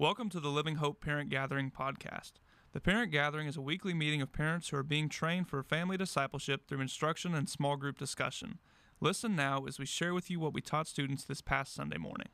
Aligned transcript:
Welcome 0.00 0.28
to 0.28 0.38
the 0.38 0.48
Living 0.48 0.76
Hope 0.76 1.00
Parent 1.00 1.28
Gathering 1.28 1.72
podcast. 1.72 2.34
The 2.72 2.80
Parent 2.80 3.10
Gathering 3.10 3.48
is 3.48 3.56
a 3.56 3.60
weekly 3.60 3.92
meeting 3.92 4.22
of 4.22 4.32
parents 4.32 4.68
who 4.68 4.76
are 4.76 4.84
being 4.84 5.08
trained 5.08 5.48
for 5.48 5.60
family 5.64 5.96
discipleship 5.96 6.68
through 6.68 6.82
instruction 6.82 7.34
and 7.34 7.48
small 7.48 7.76
group 7.76 7.98
discussion. 7.98 8.60
Listen 9.00 9.34
now 9.34 9.64
as 9.66 9.80
we 9.80 9.86
share 9.86 10.14
with 10.14 10.30
you 10.30 10.38
what 10.38 10.54
we 10.54 10.60
taught 10.60 10.86
students 10.86 11.24
this 11.24 11.40
past 11.40 11.74
Sunday 11.74 11.98
morning. 11.98 12.28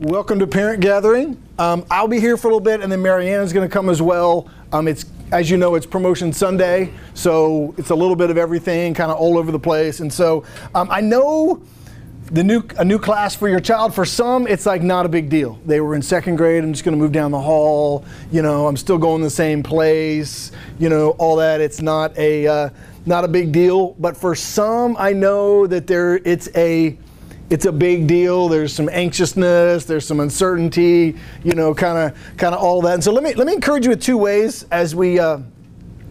Welcome 0.00 0.40
to 0.40 0.48
Parent 0.48 0.80
Gathering. 0.80 1.40
Um, 1.58 1.84
I'll 1.90 2.08
be 2.08 2.20
here 2.20 2.36
for 2.36 2.46
a 2.46 2.50
little 2.50 2.60
bit, 2.60 2.82
and 2.82 2.90
then 2.90 3.02
Marianne 3.02 3.42
is 3.42 3.52
going 3.52 3.68
to 3.68 3.72
come 3.72 3.88
as 3.88 4.00
well. 4.00 4.48
Um, 4.72 4.86
it's 4.86 5.04
as 5.32 5.50
you 5.50 5.56
know, 5.56 5.74
it's 5.74 5.86
Promotion 5.86 6.32
Sunday, 6.32 6.92
so 7.14 7.74
it's 7.76 7.90
a 7.90 7.94
little 7.94 8.16
bit 8.16 8.30
of 8.30 8.38
everything, 8.38 8.94
kind 8.94 9.10
of 9.10 9.18
all 9.18 9.36
over 9.36 9.50
the 9.50 9.58
place. 9.58 10.00
And 10.00 10.12
so 10.12 10.44
um, 10.74 10.88
I 10.90 11.00
know 11.00 11.60
the 12.30 12.44
new 12.44 12.62
a 12.78 12.84
new 12.84 12.98
class 12.98 13.34
for 13.34 13.48
your 13.48 13.60
child. 13.60 13.94
For 13.94 14.04
some, 14.04 14.46
it's 14.46 14.66
like 14.66 14.82
not 14.82 15.04
a 15.04 15.08
big 15.08 15.28
deal. 15.28 15.58
They 15.66 15.80
were 15.80 15.94
in 15.94 16.02
second 16.02 16.36
grade. 16.36 16.62
I'm 16.62 16.72
just 16.72 16.84
going 16.84 16.96
to 16.96 17.02
move 17.02 17.12
down 17.12 17.30
the 17.30 17.40
hall. 17.40 18.04
You 18.30 18.42
know, 18.42 18.66
I'm 18.66 18.76
still 18.76 18.98
going 18.98 19.22
the 19.22 19.30
same 19.30 19.62
place. 19.62 20.52
You 20.78 20.88
know, 20.88 21.10
all 21.18 21.36
that. 21.36 21.60
It's 21.60 21.82
not 21.82 22.16
a 22.16 22.46
uh, 22.46 22.70
not 23.04 23.24
a 23.24 23.28
big 23.28 23.52
deal. 23.52 23.96
But 23.98 24.16
for 24.16 24.34
some, 24.34 24.96
I 24.98 25.12
know 25.12 25.66
that 25.66 25.86
there 25.86 26.16
it's 26.16 26.48
a 26.54 26.96
it's 27.50 27.64
a 27.64 27.72
big 27.72 28.06
deal. 28.06 28.48
There's 28.48 28.72
some 28.72 28.88
anxiousness, 28.88 29.84
there's 29.84 30.06
some 30.06 30.20
uncertainty, 30.20 31.16
you 31.44 31.54
know, 31.54 31.74
kind 31.74 31.98
of 31.98 32.36
kind 32.36 32.54
of 32.54 32.62
all 32.62 32.82
that. 32.82 32.94
And 32.94 33.04
so 33.04 33.12
let 33.12 33.22
me 33.22 33.34
let 33.34 33.46
me 33.46 33.54
encourage 33.54 33.84
you 33.84 33.90
with 33.90 34.02
two 34.02 34.18
ways 34.18 34.64
as 34.70 34.94
we. 34.94 35.18
Uh, 35.18 35.40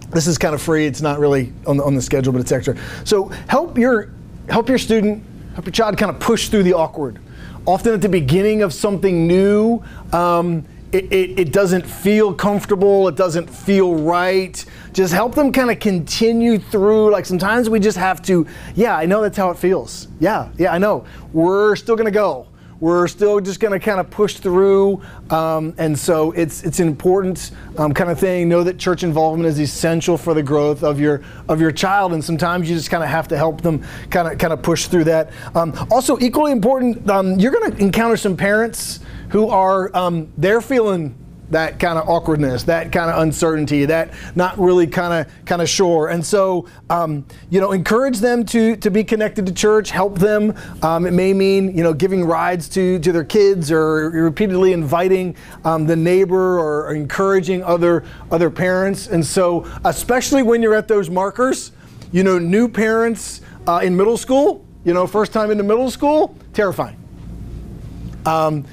this 0.10 0.26
is 0.26 0.38
kind 0.38 0.55
of 0.55 0.62
free. 0.62 0.86
It's 0.86 1.02
not 1.02 1.20
really 1.20 1.52
on 1.66 1.76
the, 1.77 1.84
on 1.84 1.94
the 1.94 2.02
schedule, 2.02 2.32
but 2.32 2.40
it's 2.40 2.52
extra. 2.52 2.77
So 3.04 3.26
help 3.49 3.77
your 3.77 4.12
help 4.49 4.70
your 4.70 4.77
student, 4.77 5.24
help 5.54 5.66
your 5.66 5.74
child 5.74 5.98
kind 5.98 6.10
of 6.10 6.20
push 6.20 6.49
through 6.49 6.63
the 6.63 6.74
awkward. 6.74 7.20
Often 7.66 7.96
at 7.96 8.01
the 8.01 8.10
beginning 8.10 8.62
of 8.62 8.74
something 8.74 9.27
new. 9.27 9.84
Um, 10.13 10.66
it, 10.91 11.12
it, 11.12 11.40
it, 11.40 11.54
doesn't 11.54 11.85
feel 11.85 12.34
comfortable, 12.34 13.07
it 13.07 13.16
doesn't 13.16 13.49
feel 13.49 13.96
right. 13.96 14.63
Just 14.94 15.13
help 15.13 15.35
them 15.35 15.52
kind 15.52 15.70
of 15.70 15.79
continue 15.79 16.60
through. 16.60 17.12
Like 17.12 17.26
sometimes 17.26 17.70
we 17.70 17.79
just 17.79 17.98
have 17.98 18.21
to, 18.24 18.48
yeah, 18.76 18.96
I 18.96 19.05
know 19.05 19.21
that's 19.21 19.38
how 19.38 19.52
it 19.52 19.57
feels. 19.57 20.07
Yeah, 20.20 20.49
yeah, 20.57 20.74
I 20.74 20.77
know. 20.77 21.05
We're 21.34 21.76
still 21.76 21.96
gonna 21.96 22.12
go. 22.12 22.48
We're 22.79 23.07
still 23.07 23.40
just 23.40 23.60
to 23.60 23.79
kind 23.79 23.99
of 23.99 24.12
push 24.12 24.35
through, 24.35 25.02
um, 25.32 25.74
and 25.79 25.98
so 25.98 26.32
it's 26.34 26.62
it's 26.62 26.79
an 26.79 26.88
important 26.88 27.51
um, 27.76 27.91
kind 27.91 28.12
of 28.12 28.20
thing. 28.20 28.48
Know 28.48 28.63
that 28.63 28.77
church 28.77 29.01
involvement 29.01 29.48
is 29.49 29.60
essential 29.60 30.16
for 30.16 30.35
the 30.35 30.44
growth 30.44 30.84
of 30.84 30.99
your 30.99 31.24
of 31.49 31.60
your 31.60 31.72
child, 31.72 32.13
and 32.13 32.24
sometimes 32.24 32.70
you 32.70 32.76
just 32.76 32.91
kind 32.91 33.04
of 33.04 33.10
have 33.10 33.27
to 33.29 33.38
help 33.38 33.62
them 33.62 33.84
kind 34.12 34.27
of 34.27 34.38
kind 34.38 34.54
of 34.54 34.62
push 34.62 34.85
through 34.85 35.05
that. 35.05 35.32
Um, 35.55 35.74
also, 35.90 36.20
equally 36.20 36.51
important, 36.51 37.10
um, 37.10 37.40
you're 37.40 37.51
to 37.51 37.77
encounter 37.79 38.16
some 38.16 38.38
parents 38.38 38.99
who 39.29 39.49
are 39.49 39.95
um, 39.95 40.31
they're 40.37 40.61
feeling 40.61 41.15
that 41.49 41.79
kind 41.79 41.97
of 41.97 42.09
awkwardness, 42.09 42.63
that 42.63 42.91
kind 42.91 43.09
of 43.09 43.21
uncertainty, 43.21 43.85
that 43.85 44.13
not 44.35 44.57
really 44.59 44.85
kind 44.85 45.13
of 45.13 45.45
kind 45.45 45.61
of 45.61 45.70
sure. 45.70 46.09
And 46.09 46.25
so, 46.25 46.67
um, 46.89 47.25
you 47.49 47.61
know, 47.61 47.71
encourage 47.71 48.20
them 48.20 48.45
to 48.48 48.75
to 48.77 48.91
be 48.91 49.03
connected 49.03 49.45
to 49.45 49.53
church. 49.53 49.91
Help 49.91 50.20
them. 50.20 50.55
Um, 50.81 51.05
it 51.05 51.11
may 51.11 51.33
mean 51.33 51.75
you 51.75 51.83
know 51.83 51.93
giving 51.93 52.25
rides 52.25 52.67
to 52.70 52.99
to 52.99 53.11
their 53.11 53.23
kids 53.23 53.71
or 53.71 54.09
repeatedly 54.09 54.73
inviting 54.73 55.35
um, 55.63 55.85
the 55.85 55.95
neighbor 55.95 56.59
or, 56.59 56.93
encouraging 56.93 57.63
other 57.63 58.03
other 58.31 58.49
parents. 58.49 59.07
And 59.07 59.25
so, 59.25 59.65
especially 59.85 60.43
when 60.43 60.61
you're 60.61 60.75
at 60.75 60.87
those 60.87 61.09
markers, 61.09 61.71
you 62.11 62.23
know, 62.23 62.39
new 62.39 62.67
parents 62.67 63.41
uh, 63.67 63.81
in 63.83 63.95
middle 63.95 64.17
school. 64.17 64.66
You 64.83 64.94
know, 64.94 65.05
first 65.05 65.33
time 65.33 65.51
into 65.51 65.63
middle 65.63 65.91
school, 65.91 66.37
terrifying. 66.53 66.97
Um, 68.25 68.66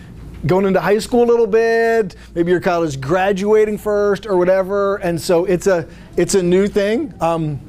going 0.47 0.67
into 0.67 0.81
high 0.81 0.99
school 0.99 1.25
a 1.25 1.31
little 1.31 1.47
bit. 1.47 2.17
Maybe 2.35 2.51
your 2.51 2.83
is 2.83 2.97
graduating 2.97 3.79
first 3.79 4.27
or 4.27 4.37
whatever, 4.37 4.97
and 4.97 5.21
so 5.21 5.45
it's 5.45 5.67
a 5.67 5.89
it's 6.17 6.35
a 6.35 6.43
new 6.43 6.67
thing. 6.67 7.15
Um, 7.21 7.61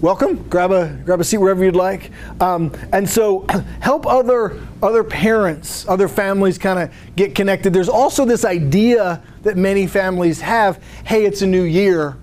welcome. 0.00 0.48
Grab 0.48 0.72
a 0.72 0.88
grab 1.04 1.20
a 1.20 1.24
seat 1.24 1.38
wherever 1.38 1.64
you'd 1.64 1.76
like. 1.76 2.10
Um, 2.40 2.72
and 2.92 3.08
so 3.08 3.46
help 3.80 4.06
other 4.06 4.60
other 4.82 5.04
parents, 5.04 5.86
other 5.88 6.08
families 6.08 6.58
kind 6.58 6.78
of 6.78 6.94
get 7.16 7.34
connected. 7.34 7.72
There's 7.72 7.88
also 7.88 8.24
this 8.24 8.44
idea 8.44 9.22
that 9.42 9.56
many 9.56 9.86
families 9.86 10.40
have. 10.40 10.82
Hey, 11.04 11.24
it's 11.24 11.42
a 11.42 11.46
new 11.46 11.62
year 11.62 12.16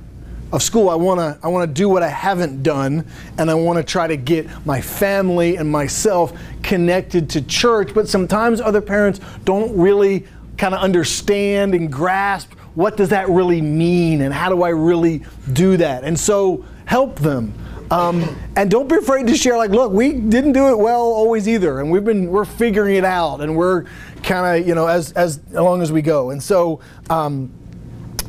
of 0.52 0.64
school. 0.64 0.90
I 0.90 0.96
want 0.96 1.20
to 1.20 1.38
I 1.46 1.50
want 1.50 1.70
to 1.70 1.74
do 1.74 1.90
what 1.90 2.04
I 2.04 2.10
haven't 2.10 2.64
done 2.64 3.06
and 3.38 3.50
I 3.52 3.54
want 3.54 3.78
to 3.78 3.84
try 3.84 4.08
to 4.08 4.18
get 4.18 4.48
my 4.66 4.82
family 4.82 5.58
and 5.58 5.70
myself 5.70 6.38
connected 6.64 7.30
to 7.32 7.42
church, 7.42 7.94
but 7.94 8.08
sometimes 8.08 8.62
other 8.62 8.82
parents 8.82 9.20
don't 9.44 9.78
really 9.78 10.26
kind 10.58 10.74
of 10.74 10.82
understand 10.82 11.76
and 11.76 11.92
grasp 11.92 12.54
what 12.76 12.96
does 12.96 13.10
that 13.10 13.28
really 13.30 13.62
mean 13.62 14.22
and 14.22 14.34
how 14.34 14.50
do 14.50 14.62
I 14.64 14.70
really 14.70 15.24
do 15.54 15.78
that? 15.78 16.04
And 16.04 16.18
so 16.20 16.64
help 16.86 17.20
them. 17.20 17.54
Um, 17.90 18.38
and 18.56 18.70
don't 18.70 18.88
be 18.88 18.98
afraid 18.98 19.28
to 19.28 19.36
share 19.36 19.56
like 19.56 19.72
look 19.72 19.94
we 19.94 20.12
didn't 20.12 20.52
do 20.52 20.68
it 20.68 20.78
well 20.78 21.02
always 21.02 21.48
either 21.48 21.80
and 21.80 21.90
we've 21.90 22.04
been 22.04 22.28
we're 22.30 22.44
figuring 22.44 22.96
it 22.96 23.06
out 23.06 23.40
and 23.40 23.56
we're 23.56 23.86
kind 24.24 24.60
of 24.60 24.68
you 24.68 24.76
know 24.76 24.88
as 24.88 25.14
as 25.14 25.42
long 25.52 25.82
as 25.82 25.90
we 25.90 26.02
go 26.02 26.32
and 26.32 26.44
so 26.44 26.82
um, 27.10 27.50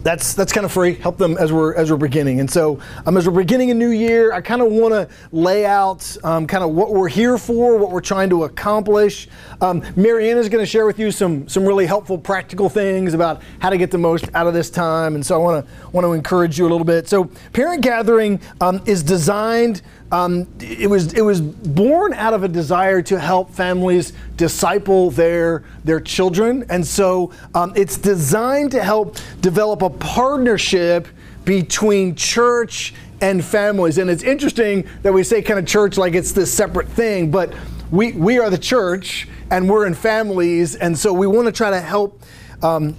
that's 0.08 0.32
that's 0.32 0.54
kind 0.54 0.64
of 0.64 0.72
free. 0.72 0.94
Help 0.94 1.18
them 1.18 1.36
as 1.36 1.52
we're 1.52 1.74
as 1.74 1.90
we're 1.90 1.98
beginning. 1.98 2.40
And 2.40 2.50
so 2.50 2.80
um, 3.04 3.18
as 3.18 3.28
we're 3.28 3.38
beginning 3.38 3.70
a 3.70 3.74
new 3.74 3.90
year, 3.90 4.32
I 4.32 4.40
kind 4.40 4.62
of 4.62 4.72
want 4.72 4.94
to 4.94 5.06
lay 5.32 5.66
out 5.66 6.16
um, 6.24 6.46
kind 6.46 6.64
of 6.64 6.70
what 6.70 6.94
we're 6.94 7.10
here 7.10 7.36
for, 7.36 7.76
what 7.76 7.90
we're 7.90 8.00
trying 8.00 8.30
to 8.30 8.44
accomplish. 8.44 9.28
Um, 9.60 9.82
Marianne 9.96 10.38
is 10.38 10.48
going 10.48 10.62
to 10.62 10.70
share 10.70 10.86
with 10.86 10.98
you 10.98 11.10
some 11.10 11.46
some 11.46 11.66
really 11.66 11.84
helpful 11.84 12.16
practical 12.16 12.70
things 12.70 13.12
about 13.12 13.42
how 13.58 13.68
to 13.68 13.76
get 13.76 13.90
the 13.90 13.98
most 13.98 14.30
out 14.32 14.46
of 14.46 14.54
this 14.54 14.70
time. 14.70 15.14
And 15.14 15.26
so 15.26 15.34
I 15.34 15.44
want 15.44 15.66
to 15.66 15.90
want 15.90 16.06
to 16.06 16.14
encourage 16.14 16.58
you 16.58 16.66
a 16.66 16.70
little 16.70 16.86
bit. 16.86 17.06
So 17.06 17.26
parent 17.52 17.82
gathering 17.82 18.40
um, 18.62 18.80
is 18.86 19.02
designed 19.02 19.82
um, 20.10 20.46
it 20.60 20.88
was 20.88 21.12
it 21.12 21.20
was 21.20 21.40
born 21.40 22.14
out 22.14 22.32
of 22.32 22.42
a 22.42 22.48
desire 22.48 23.02
to 23.02 23.18
help 23.18 23.50
families 23.50 24.14
disciple 24.36 25.10
their 25.10 25.64
their 25.84 26.00
children, 26.00 26.64
and 26.70 26.86
so 26.86 27.32
um, 27.54 27.72
it's 27.76 27.98
designed 27.98 28.70
to 28.70 28.82
help 28.82 29.16
develop 29.40 29.82
a 29.82 29.90
partnership 29.90 31.08
between 31.44 32.14
church 32.14 32.94
and 33.20 33.44
families. 33.44 33.98
And 33.98 34.08
it's 34.08 34.22
interesting 34.22 34.86
that 35.02 35.12
we 35.12 35.22
say 35.24 35.42
kind 35.42 35.58
of 35.58 35.66
church 35.66 35.98
like 35.98 36.14
it's 36.14 36.32
this 36.32 36.52
separate 36.52 36.88
thing, 36.88 37.30
but 37.30 37.52
we 37.90 38.12
we 38.12 38.38
are 38.38 38.48
the 38.48 38.58
church 38.58 39.28
and 39.50 39.68
we're 39.68 39.86
in 39.86 39.94
families, 39.94 40.74
and 40.74 40.96
so 40.96 41.12
we 41.12 41.26
want 41.26 41.46
to 41.46 41.52
try 41.52 41.70
to 41.70 41.80
help. 41.80 42.22
Um, 42.62 42.96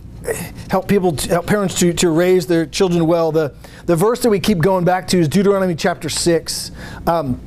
help 0.69 0.87
people, 0.87 1.15
to, 1.15 1.29
help 1.29 1.47
parents 1.47 1.75
to, 1.79 1.93
to 1.93 2.09
raise 2.09 2.47
their 2.47 2.65
children 2.65 3.05
well. 3.07 3.31
The, 3.31 3.53
the 3.85 3.95
verse 3.95 4.21
that 4.21 4.29
we 4.29 4.39
keep 4.39 4.59
going 4.59 4.85
back 4.85 5.07
to 5.09 5.19
is 5.19 5.27
Deuteronomy 5.27 5.75
chapter 5.75 6.09
6. 6.09 6.71
Um, 7.07 7.39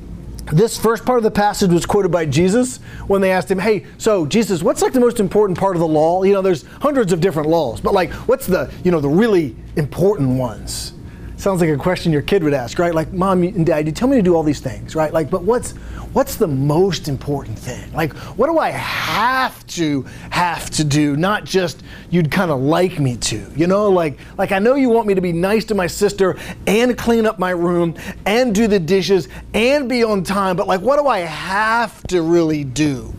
this 0.52 0.78
first 0.78 1.04
part 1.04 1.18
of 1.18 1.22
the 1.22 1.30
passage 1.30 1.70
was 1.70 1.86
quoted 1.86 2.10
by 2.10 2.26
Jesus 2.26 2.78
when 3.06 3.20
they 3.20 3.30
asked 3.30 3.50
him, 3.50 3.58
Hey, 3.58 3.86
so 3.96 4.26
Jesus, 4.26 4.62
what's 4.62 4.82
like 4.82 4.92
the 4.92 5.00
most 5.00 5.20
important 5.20 5.58
part 5.58 5.76
of 5.76 5.80
the 5.80 5.86
law? 5.86 6.22
You 6.24 6.32
know, 6.32 6.42
there's 6.42 6.64
hundreds 6.80 7.12
of 7.12 7.20
different 7.20 7.48
laws, 7.48 7.80
but 7.80 7.94
like, 7.94 8.12
what's 8.28 8.46
the, 8.46 8.72
you 8.84 8.90
know, 8.90 9.00
the 9.00 9.08
really 9.08 9.56
important 9.76 10.38
ones? 10.38 10.94
Sounds 11.42 11.60
like 11.60 11.70
a 11.70 11.76
question 11.76 12.12
your 12.12 12.22
kid 12.22 12.44
would 12.44 12.54
ask, 12.54 12.78
right? 12.78 12.94
Like, 12.94 13.12
mom 13.12 13.42
and 13.42 13.66
dad, 13.66 13.86
you 13.86 13.90
tell 13.90 14.06
me 14.06 14.14
to 14.14 14.22
do 14.22 14.36
all 14.36 14.44
these 14.44 14.60
things, 14.60 14.94
right? 14.94 15.12
Like, 15.12 15.28
but 15.28 15.42
what's 15.42 15.72
what's 16.12 16.36
the 16.36 16.46
most 16.46 17.08
important 17.08 17.58
thing? 17.58 17.92
Like, 17.92 18.12
what 18.38 18.46
do 18.46 18.60
I 18.60 18.70
have 18.70 19.66
to 19.78 20.02
have 20.30 20.70
to 20.70 20.84
do? 20.84 21.16
Not 21.16 21.44
just 21.44 21.82
you'd 22.10 22.30
kind 22.30 22.52
of 22.52 22.60
like 22.60 23.00
me 23.00 23.16
to, 23.16 23.44
you 23.56 23.66
know? 23.66 23.90
Like, 23.90 24.20
like 24.38 24.52
I 24.52 24.60
know 24.60 24.76
you 24.76 24.88
want 24.88 25.08
me 25.08 25.14
to 25.14 25.20
be 25.20 25.32
nice 25.32 25.64
to 25.64 25.74
my 25.74 25.88
sister 25.88 26.38
and 26.68 26.96
clean 26.96 27.26
up 27.26 27.40
my 27.40 27.50
room 27.50 27.96
and 28.24 28.54
do 28.54 28.68
the 28.68 28.78
dishes 28.78 29.26
and 29.52 29.88
be 29.88 30.04
on 30.04 30.22
time, 30.22 30.54
but 30.54 30.68
like, 30.68 30.80
what 30.80 31.00
do 31.00 31.08
I 31.08 31.18
have 31.22 32.04
to 32.04 32.22
really 32.22 32.62
do? 32.62 33.12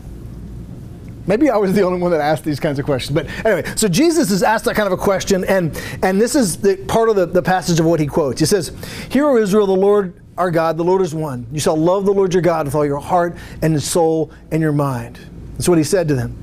Maybe 1.26 1.48
I 1.48 1.56
was 1.56 1.72
the 1.72 1.82
only 1.82 2.00
one 2.00 2.10
that 2.10 2.20
asked 2.20 2.44
these 2.44 2.60
kinds 2.60 2.78
of 2.78 2.84
questions. 2.84 3.14
But 3.14 3.26
anyway, 3.46 3.64
so 3.76 3.88
Jesus 3.88 4.30
is 4.30 4.42
asked 4.42 4.66
that 4.66 4.76
kind 4.76 4.86
of 4.86 4.92
a 4.92 5.02
question, 5.02 5.44
and, 5.44 5.80
and 6.02 6.20
this 6.20 6.34
is 6.34 6.58
the 6.58 6.76
part 6.76 7.08
of 7.08 7.16
the, 7.16 7.26
the 7.26 7.42
passage 7.42 7.80
of 7.80 7.86
what 7.86 8.00
he 8.00 8.06
quotes. 8.06 8.40
He 8.40 8.46
says, 8.46 8.72
Hear, 9.10 9.26
O 9.26 9.36
Israel, 9.36 9.66
the 9.66 9.72
Lord 9.72 10.20
our 10.36 10.50
God, 10.50 10.76
the 10.76 10.84
Lord 10.84 11.02
is 11.02 11.14
one. 11.14 11.46
You 11.52 11.60
shall 11.60 11.76
love 11.76 12.04
the 12.04 12.12
Lord 12.12 12.32
your 12.32 12.42
God 12.42 12.66
with 12.66 12.74
all 12.74 12.84
your 12.84 12.98
heart 12.98 13.36
and 13.62 13.72
your 13.72 13.80
soul 13.80 14.32
and 14.50 14.60
your 14.60 14.72
mind. 14.72 15.18
That's 15.52 15.68
what 15.68 15.78
he 15.78 15.84
said 15.84 16.08
to 16.08 16.14
them. 16.14 16.36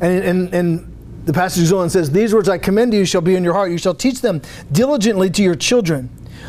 And, 0.00 0.24
and, 0.24 0.54
and 0.54 0.96
the 1.26 1.32
passage 1.32 1.64
goes 1.64 1.72
on 1.72 1.82
and 1.82 1.92
says, 1.92 2.10
These 2.10 2.34
words 2.34 2.48
I 2.48 2.58
commend 2.58 2.92
to 2.92 2.98
you 2.98 3.04
shall 3.04 3.20
be 3.20 3.36
in 3.36 3.44
your 3.44 3.52
heart. 3.52 3.70
You 3.70 3.78
shall 3.78 3.94
teach 3.94 4.20
them 4.20 4.40
diligently 4.72 5.30
to 5.30 5.42
your 5.42 5.54
children 5.54 6.08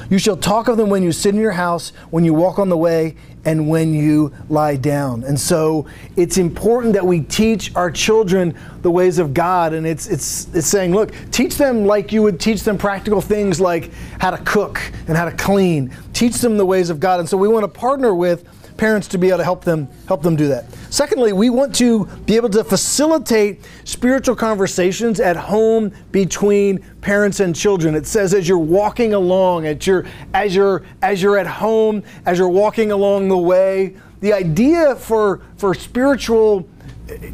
You 0.09 0.17
shall 0.17 0.37
talk 0.37 0.67
of 0.67 0.77
them 0.77 0.89
when 0.89 1.03
you 1.03 1.11
sit 1.11 1.33
in 1.33 1.41
your 1.41 1.51
house, 1.51 1.91
when 2.09 2.23
you 2.23 2.33
walk 2.33 2.59
on 2.59 2.69
the 2.69 2.77
way, 2.77 3.15
and 3.45 3.69
when 3.69 3.93
you 3.93 4.33
lie 4.49 4.75
down. 4.75 5.23
And 5.23 5.39
so 5.39 5.85
it's 6.15 6.37
important 6.37 6.93
that 6.93 7.05
we 7.05 7.21
teach 7.21 7.73
our 7.75 7.91
children 7.91 8.57
the 8.81 8.89
ways 8.89 9.19
of 9.19 9.33
God. 9.33 9.73
And 9.73 9.85
it's, 9.85 10.07
it's, 10.07 10.53
it's 10.53 10.67
saying, 10.67 10.93
look, 10.93 11.13
teach 11.31 11.55
them 11.55 11.85
like 11.85 12.11
you 12.11 12.23
would 12.23 12.39
teach 12.39 12.63
them 12.63 12.77
practical 12.77 13.21
things 13.21 13.61
like 13.61 13.91
how 14.19 14.31
to 14.31 14.37
cook 14.39 14.81
and 15.07 15.15
how 15.15 15.25
to 15.25 15.31
clean. 15.31 15.95
Teach 16.13 16.35
them 16.35 16.57
the 16.57 16.65
ways 16.65 16.89
of 16.89 16.99
God. 16.99 17.19
And 17.19 17.29
so 17.29 17.37
we 17.37 17.47
want 17.47 17.63
to 17.63 17.79
partner 17.79 18.15
with 18.15 18.43
parents 18.77 19.07
to 19.09 19.17
be 19.17 19.29
able 19.29 19.37
to 19.37 19.43
help 19.43 19.63
them 19.63 19.87
help 20.07 20.21
them 20.21 20.35
do 20.35 20.47
that. 20.47 20.65
Secondly, 20.89 21.33
we 21.33 21.49
want 21.49 21.73
to 21.75 22.05
be 22.25 22.35
able 22.35 22.49
to 22.49 22.63
facilitate 22.63 23.61
spiritual 23.83 24.35
conversations 24.35 25.19
at 25.19 25.35
home 25.35 25.91
between 26.11 26.79
parents 27.01 27.39
and 27.39 27.55
children. 27.55 27.95
It 27.95 28.07
says 28.07 28.33
as 28.33 28.47
you're 28.47 28.57
walking 28.57 29.13
along, 29.13 29.65
at 29.65 29.87
your 29.87 30.05
as 30.33 30.55
you're 30.55 30.83
as 31.01 31.21
you're 31.21 31.37
at 31.37 31.47
home, 31.47 32.03
as 32.25 32.37
you're 32.37 32.49
walking 32.49 32.91
along 32.91 33.29
the 33.29 33.37
way, 33.37 33.95
the 34.21 34.33
idea 34.33 34.95
for 34.95 35.41
for 35.57 35.73
spiritual 35.73 36.67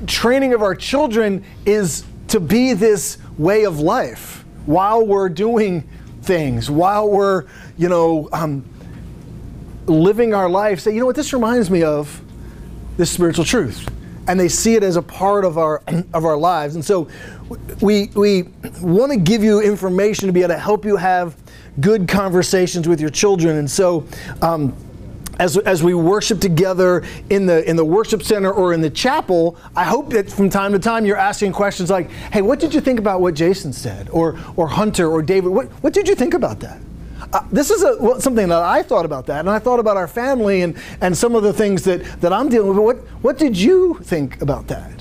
training 0.06 0.54
of 0.54 0.62
our 0.62 0.76
children 0.76 1.44
is 1.66 2.04
to 2.28 2.40
be 2.40 2.74
this 2.74 3.18
way 3.38 3.66
of 3.66 3.80
life 3.80 4.46
while 4.66 5.06
we're 5.06 5.30
doing 5.30 5.88
things, 6.22 6.70
while 6.70 7.10
we're, 7.10 7.46
you 7.78 7.90
know, 7.90 8.30
um, 8.32 8.64
living 9.88 10.34
our 10.34 10.50
life, 10.50 10.80
say, 10.80 10.94
you 10.94 11.00
know 11.00 11.06
what, 11.06 11.16
this 11.16 11.34
reminds 11.34 11.70
me 11.70 11.84
of 11.84 12.22
this 12.98 13.12
spiritual 13.12 13.46
truth. 13.46 13.88
And 14.28 14.40
they 14.40 14.48
see 14.48 14.76
it 14.76 14.84
as 14.84 14.96
a 14.96 15.02
part 15.02 15.44
of 15.44 15.58
our 15.58 15.82
of 16.14 16.26
our 16.26 16.38
lives. 16.38 16.76
And 16.76 16.86
so 16.86 17.08
we 17.82 18.10
we 18.14 18.44
want 18.82 19.12
to 19.12 19.18
give 19.18 19.44
you 19.44 19.62
information 19.62 20.28
to 20.28 20.34
be 20.34 20.42
able 20.42 20.54
to 20.54 20.60
help 20.60 20.86
you 20.86 20.96
have 20.96 21.36
good 21.80 22.08
conversations 22.08 22.88
with 22.88 23.02
your 23.02 23.10
children. 23.10 23.58
And 23.58 23.70
so 23.70 24.06
um, 24.42 24.76
as, 25.40 25.58
as 25.58 25.82
we 25.82 25.94
worship 25.94 26.40
together 26.40 27.04
in 27.30 27.48
the 27.48 27.68
in 27.68 27.76
the 27.76 27.86
worship 27.86 28.22
center 28.22 28.52
or 28.52 28.74
in 28.74 28.82
the 28.82 28.90
chapel, 28.90 29.58
I 29.76 29.84
hope 29.84 30.12
that 30.12 30.30
from 30.30 30.50
time 30.50 30.72
to 30.74 30.80
time 30.80 31.06
you're 31.06 31.18
asking 31.18 31.54
questions 31.54 31.90
like, 31.90 32.12
"Hey, 32.12 32.42
what 32.42 32.60
did 32.60 32.74
you 32.74 32.82
think 32.82 33.00
about 33.00 33.22
what 33.22 33.34
Jason 33.34 33.74
said?" 33.74 34.10
or 34.12 34.40
or 34.56 34.68
Hunter 34.68 35.10
or 35.10 35.22
David, 35.24 35.50
what 35.50 35.68
what 35.82 35.94
did 35.94 36.08
you 36.08 36.16
think 36.16 36.36
about 36.36 36.60
that? 36.60 36.80
This 37.52 37.72
is 37.72 37.84
a, 37.84 38.20
something 38.20 38.50
that 38.50 38.62
I 38.62 38.84
thought 38.84 39.06
about 39.06 39.26
that, 39.28 39.40
and 39.40 39.50
I 39.50 39.60
thought 39.60 39.80
about 39.80 39.98
our 39.98 40.08
family 40.08 40.62
and, 40.62 40.78
and 41.02 41.18
some 41.18 41.36
of 41.36 41.44
the 41.44 41.54
things 41.54 41.84
that, 41.84 42.04
that 42.22 42.34
I'm 42.34 42.50
dealing 42.50 42.70
with. 42.70 42.78
What, 42.78 42.98
what 43.24 43.38
did 43.38 43.58
you 43.58 44.00
think 44.04 44.42
about 44.42 44.68
that? 44.68 44.92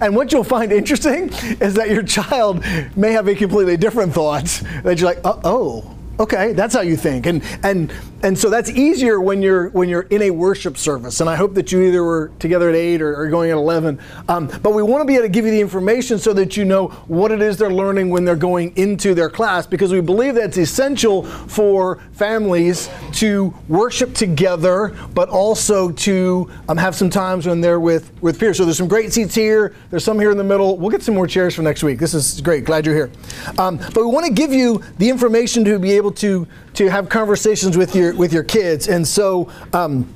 And 0.00 0.14
what 0.14 0.32
you'll 0.32 0.44
find 0.44 0.70
interesting 0.70 1.28
is 1.60 1.74
that 1.74 1.90
your 1.90 2.02
child 2.02 2.64
may 2.96 3.12
have 3.12 3.28
a 3.28 3.34
completely 3.34 3.76
different 3.76 4.12
thought 4.12 4.62
that 4.82 5.00
you're 5.00 5.08
like, 5.08 5.24
uh, 5.24 5.40
oh, 5.44 5.97
Okay, 6.20 6.52
that's 6.52 6.74
how 6.74 6.80
you 6.80 6.96
think, 6.96 7.26
and 7.26 7.44
and 7.62 7.92
and 8.24 8.36
so 8.36 8.50
that's 8.50 8.68
easier 8.70 9.20
when 9.20 9.40
you're 9.40 9.68
when 9.68 9.88
you're 9.88 10.02
in 10.02 10.22
a 10.22 10.30
worship 10.30 10.76
service. 10.76 11.20
And 11.20 11.30
I 11.30 11.36
hope 11.36 11.54
that 11.54 11.70
you 11.70 11.80
either 11.82 12.02
were 12.02 12.32
together 12.40 12.68
at 12.68 12.74
eight 12.74 13.00
or, 13.00 13.14
or 13.16 13.28
going 13.28 13.52
at 13.52 13.56
eleven. 13.56 14.00
Um, 14.28 14.48
but 14.60 14.74
we 14.74 14.82
want 14.82 15.02
to 15.02 15.04
be 15.06 15.14
able 15.14 15.26
to 15.26 15.28
give 15.28 15.44
you 15.44 15.52
the 15.52 15.60
information 15.60 16.18
so 16.18 16.32
that 16.32 16.56
you 16.56 16.64
know 16.64 16.88
what 17.06 17.30
it 17.30 17.40
is 17.40 17.56
they're 17.56 17.70
learning 17.70 18.10
when 18.10 18.24
they're 18.24 18.34
going 18.34 18.76
into 18.76 19.14
their 19.14 19.30
class, 19.30 19.64
because 19.64 19.92
we 19.92 20.00
believe 20.00 20.34
that's 20.34 20.58
essential 20.58 21.22
for 21.22 22.00
families 22.10 22.90
to 23.12 23.54
worship 23.68 24.12
together, 24.14 24.96
but 25.14 25.28
also 25.28 25.92
to 25.92 26.50
um, 26.68 26.76
have 26.76 26.96
some 26.96 27.10
times 27.10 27.46
when 27.46 27.60
they're 27.60 27.78
with 27.78 28.10
with 28.20 28.40
peers. 28.40 28.56
So 28.56 28.64
there's 28.64 28.78
some 28.78 28.88
great 28.88 29.12
seats 29.12 29.36
here. 29.36 29.72
There's 29.90 30.02
some 30.02 30.18
here 30.18 30.32
in 30.32 30.36
the 30.36 30.42
middle. 30.42 30.76
We'll 30.78 30.90
get 30.90 31.04
some 31.04 31.14
more 31.14 31.28
chairs 31.28 31.54
for 31.54 31.62
next 31.62 31.84
week. 31.84 32.00
This 32.00 32.12
is 32.12 32.40
great. 32.40 32.64
Glad 32.64 32.86
you're 32.86 32.96
here. 32.96 33.12
Um, 33.56 33.76
but 33.76 33.98
we 33.98 34.06
want 34.06 34.26
to 34.26 34.32
give 34.32 34.52
you 34.52 34.82
the 34.98 35.08
information 35.08 35.64
to 35.64 35.78
be 35.78 35.92
able 35.92 36.07
able 36.08 36.16
to 36.16 36.46
to 36.74 36.88
have 36.88 37.08
conversations 37.08 37.76
with 37.76 37.94
your 37.94 38.14
with 38.14 38.32
your 38.32 38.44
kids. 38.44 38.88
And 38.88 39.06
so 39.06 39.50
um, 39.72 40.06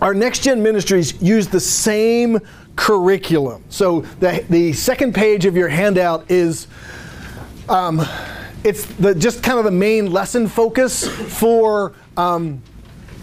our 0.00 0.14
next 0.14 0.42
gen 0.42 0.62
ministries 0.62 1.20
use 1.20 1.48
the 1.48 1.60
same 1.60 2.40
curriculum. 2.76 3.64
So 3.68 4.00
the 4.20 4.44
the 4.48 4.72
second 4.72 5.14
page 5.14 5.46
of 5.46 5.56
your 5.56 5.68
handout 5.68 6.30
is. 6.30 6.66
Um, 7.68 8.02
it's 8.64 8.84
the, 8.96 9.14
just 9.14 9.44
kind 9.44 9.60
of 9.60 9.64
the 9.64 9.70
main 9.70 10.10
lesson 10.12 10.48
focus 10.48 11.06
for 11.06 11.94
um, 12.16 12.60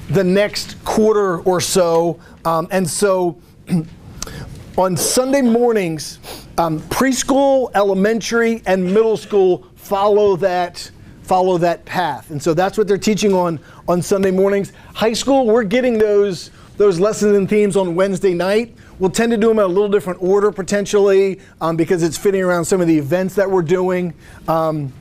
the 0.09 0.23
next 0.23 0.81
quarter 0.85 1.39
or 1.41 1.59
so. 1.59 2.17
Um, 2.45 2.69
and 2.71 2.89
so 2.89 3.41
on 4.77 4.95
Sunday 4.95 5.41
mornings, 5.41 6.19
um, 6.57 6.79
preschool, 6.83 7.71
elementary, 7.75 8.61
and 8.65 8.85
middle 8.85 9.17
school 9.17 9.67
follow 9.75 10.37
that 10.37 10.89
follow 11.23 11.57
that 11.57 11.85
path. 11.85 12.29
And 12.31 12.41
so 12.41 12.53
that's 12.53 12.77
what 12.77 12.87
they're 12.87 12.97
teaching 12.97 13.33
on 13.33 13.59
on 13.87 14.01
Sunday 14.01 14.31
mornings. 14.31 14.73
High 14.93 15.13
school, 15.13 15.47
we're 15.47 15.63
getting 15.63 15.97
those 15.97 16.51
those 16.77 16.99
lessons 16.99 17.37
and 17.37 17.47
themes 17.47 17.75
on 17.75 17.95
Wednesday 17.95 18.33
night. 18.33 18.75
We'll 18.99 19.11
tend 19.11 19.31
to 19.31 19.37
do 19.37 19.47
them 19.47 19.59
in 19.59 19.65
a 19.65 19.67
little 19.67 19.89
different 19.89 20.21
order 20.21 20.51
potentially 20.51 21.39
um, 21.61 21.75
because 21.75 22.03
it's 22.03 22.17
fitting 22.17 22.41
around 22.41 22.65
some 22.65 22.81
of 22.81 22.87
the 22.87 22.97
events 22.97 23.35
that 23.35 23.49
we're 23.49 23.61
doing. 23.61 24.13
Um, 24.47 24.91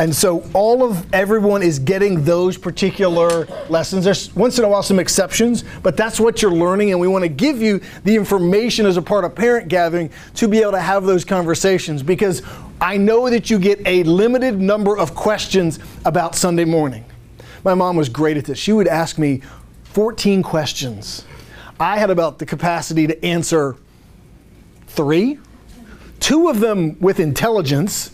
and 0.00 0.16
so 0.16 0.42
all 0.54 0.82
of 0.82 1.12
everyone 1.12 1.62
is 1.62 1.78
getting 1.78 2.24
those 2.24 2.56
particular 2.56 3.46
lessons. 3.68 4.06
There's 4.06 4.34
once 4.34 4.58
in 4.58 4.64
a 4.64 4.68
while 4.68 4.82
some 4.82 4.98
exceptions, 4.98 5.62
but 5.82 5.94
that's 5.94 6.18
what 6.18 6.40
you're 6.40 6.50
learning, 6.54 6.90
and 6.90 6.98
we 6.98 7.06
want 7.06 7.22
to 7.22 7.28
give 7.28 7.60
you 7.60 7.82
the 8.04 8.16
information 8.16 8.86
as 8.86 8.96
a 8.96 9.02
part 9.02 9.26
of 9.26 9.34
parent 9.34 9.68
gathering 9.68 10.10
to 10.36 10.48
be 10.48 10.60
able 10.62 10.72
to 10.72 10.80
have 10.80 11.04
those 11.04 11.22
conversations 11.22 12.02
because 12.02 12.40
I 12.80 12.96
know 12.96 13.28
that 13.28 13.50
you 13.50 13.58
get 13.58 13.80
a 13.86 14.02
limited 14.04 14.58
number 14.58 14.96
of 14.96 15.14
questions 15.14 15.78
about 16.06 16.34
Sunday 16.34 16.64
morning. 16.64 17.04
My 17.62 17.74
mom 17.74 17.96
was 17.96 18.08
great 18.08 18.38
at 18.38 18.46
this. 18.46 18.58
She 18.58 18.72
would 18.72 18.88
ask 18.88 19.18
me 19.18 19.42
14 19.84 20.42
questions. 20.42 21.26
I 21.78 21.98
had 21.98 22.08
about 22.08 22.38
the 22.38 22.46
capacity 22.46 23.06
to 23.06 23.24
answer 23.24 23.76
three, 24.86 25.38
two 26.20 26.48
of 26.48 26.60
them 26.60 26.98
with 27.00 27.20
intelligence, 27.20 28.12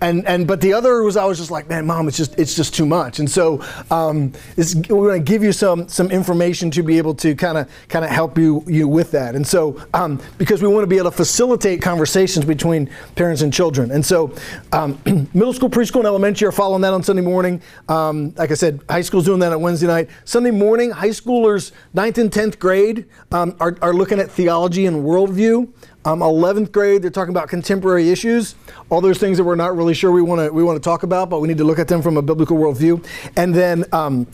and 0.00 0.26
and 0.26 0.46
but 0.46 0.60
the 0.60 0.72
other 0.72 1.02
was 1.02 1.16
I 1.16 1.24
was 1.24 1.38
just 1.38 1.50
like, 1.50 1.68
man, 1.68 1.86
mom, 1.86 2.08
it's 2.08 2.16
just 2.16 2.38
it's 2.38 2.54
just 2.54 2.74
too 2.74 2.86
much. 2.86 3.18
And 3.18 3.30
so 3.30 3.64
um, 3.90 4.32
we're 4.56 5.08
going 5.08 5.24
to 5.24 5.32
give 5.32 5.42
you 5.42 5.52
some 5.52 5.88
some 5.88 6.10
information 6.10 6.70
to 6.72 6.82
be 6.82 6.98
able 6.98 7.14
to 7.14 7.34
kind 7.34 7.56
of 7.56 7.70
kind 7.88 8.04
of 8.04 8.10
help 8.10 8.36
you 8.36 8.62
you 8.66 8.88
with 8.88 9.10
that. 9.12 9.34
And 9.34 9.46
so 9.46 9.80
um, 9.94 10.20
because 10.38 10.62
we 10.62 10.68
want 10.68 10.82
to 10.82 10.86
be 10.86 10.98
able 10.98 11.10
to 11.10 11.16
facilitate 11.16 11.80
conversations 11.80 12.44
between 12.44 12.90
parents 13.14 13.42
and 13.42 13.52
children. 13.52 13.90
And 13.90 14.04
so 14.04 14.34
um, 14.72 15.00
middle 15.34 15.52
school, 15.52 15.70
preschool, 15.70 15.98
and 15.98 16.06
elementary 16.06 16.46
are 16.46 16.52
following 16.52 16.82
that 16.82 16.92
on 16.92 17.02
Sunday 17.02 17.22
morning. 17.22 17.62
Um, 17.88 18.34
like 18.36 18.50
I 18.50 18.54
said, 18.54 18.80
high 18.90 19.00
school's 19.00 19.24
doing 19.24 19.40
that 19.40 19.52
on 19.52 19.62
Wednesday 19.62 19.86
night. 19.86 20.10
Sunday 20.24 20.50
morning, 20.50 20.90
high 20.90 21.08
schoolers, 21.08 21.72
ninth 21.94 22.18
and 22.18 22.32
tenth 22.32 22.58
grade, 22.58 23.06
um, 23.32 23.56
are 23.60 23.76
are 23.80 23.94
looking 23.94 24.20
at 24.20 24.30
theology 24.30 24.86
and 24.86 25.04
worldview. 25.04 25.72
Um, 26.06 26.20
11th 26.20 26.70
grade, 26.70 27.02
they're 27.02 27.10
talking 27.10 27.34
about 27.34 27.48
contemporary 27.48 28.10
issues, 28.10 28.54
all 28.90 29.00
those 29.00 29.18
things 29.18 29.38
that 29.38 29.44
we're 29.44 29.56
not 29.56 29.76
really 29.76 29.92
sure 29.92 30.12
we 30.12 30.22
want 30.22 30.40
to 30.40 30.52
we 30.52 30.62
want 30.62 30.80
to 30.80 30.80
talk 30.80 31.02
about, 31.02 31.28
but 31.28 31.40
we 31.40 31.48
need 31.48 31.58
to 31.58 31.64
look 31.64 31.80
at 31.80 31.88
them 31.88 32.00
from 32.00 32.16
a 32.16 32.22
biblical 32.22 32.56
worldview. 32.56 33.04
And 33.36 33.52
then 33.52 33.84
um, 33.90 34.24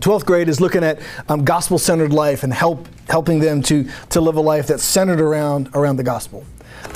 12th 0.00 0.26
grade 0.26 0.48
is 0.48 0.60
looking 0.60 0.82
at 0.82 0.98
um, 1.28 1.44
gospel-centered 1.44 2.12
life 2.12 2.42
and 2.42 2.52
help 2.52 2.88
helping 3.08 3.38
them 3.38 3.62
to 3.62 3.88
to 4.10 4.20
live 4.20 4.34
a 4.34 4.40
life 4.40 4.66
that's 4.66 4.82
centered 4.82 5.20
around 5.20 5.70
around 5.74 5.94
the 5.94 6.02
gospel. 6.02 6.44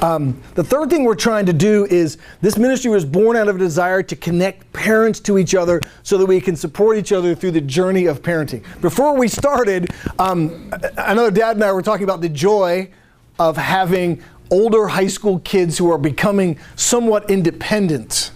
Um, 0.02 0.42
the 0.56 0.64
third 0.64 0.90
thing 0.90 1.04
we're 1.04 1.14
trying 1.14 1.46
to 1.46 1.52
do 1.52 1.86
is 1.86 2.18
this 2.40 2.58
ministry 2.58 2.90
was 2.90 3.04
born 3.04 3.36
out 3.36 3.46
of 3.46 3.54
a 3.54 3.58
desire 3.60 4.02
to 4.02 4.16
connect 4.16 4.72
parents 4.72 5.20
to 5.20 5.38
each 5.38 5.54
other 5.54 5.80
so 6.02 6.18
that 6.18 6.26
we 6.26 6.40
can 6.40 6.56
support 6.56 6.98
each 6.98 7.12
other 7.12 7.36
through 7.36 7.52
the 7.52 7.60
journey 7.60 8.06
of 8.06 8.22
parenting. 8.22 8.64
Before 8.80 9.16
we 9.16 9.28
started, 9.28 9.90
um, 10.18 10.68
Dad 10.70 11.54
and 11.54 11.62
I 11.62 11.70
were 11.70 11.80
talking 11.80 12.02
about 12.02 12.20
the 12.20 12.28
joy 12.28 12.90
of 13.38 13.56
having 13.56 14.22
older 14.50 14.88
high 14.88 15.06
school 15.06 15.40
kids 15.40 15.78
who 15.78 15.90
are 15.90 15.98
becoming 15.98 16.58
somewhat 16.76 17.30
independent 17.30 18.30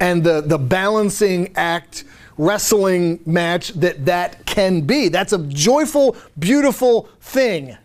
and 0.00 0.24
the, 0.24 0.40
the 0.40 0.58
balancing 0.58 1.52
act 1.56 2.04
wrestling 2.36 3.20
match 3.26 3.68
that 3.74 4.04
that 4.06 4.44
can 4.46 4.80
be. 4.80 5.08
That's 5.08 5.32
a 5.32 5.38
joyful, 5.38 6.16
beautiful 6.38 7.08
thing. 7.20 7.76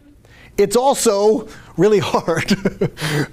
It's 0.58 0.76
also 0.76 1.48
really 1.78 2.00
hard. 2.04 2.52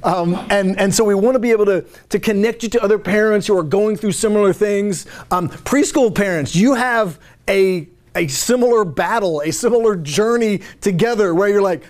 um, 0.04 0.34
and, 0.50 0.78
and 0.78 0.94
so 0.94 1.04
we 1.04 1.14
want 1.14 1.34
to 1.34 1.38
be 1.38 1.50
able 1.50 1.66
to, 1.66 1.84
to 2.10 2.18
connect 2.18 2.62
you 2.62 2.68
to 2.70 2.82
other 2.82 2.98
parents 2.98 3.46
who 3.46 3.56
are 3.56 3.62
going 3.62 3.96
through 3.96 4.12
similar 4.12 4.52
things. 4.52 5.06
Um, 5.30 5.48
preschool 5.48 6.14
parents, 6.14 6.54
you 6.54 6.74
have 6.74 7.18
a, 7.48 7.88
a 8.14 8.28
similar 8.28 8.84
battle, 8.84 9.40
a 9.40 9.52
similar 9.52 9.96
journey 9.96 10.60
together 10.80 11.34
where 11.34 11.48
you're 11.48 11.62
like, 11.62 11.82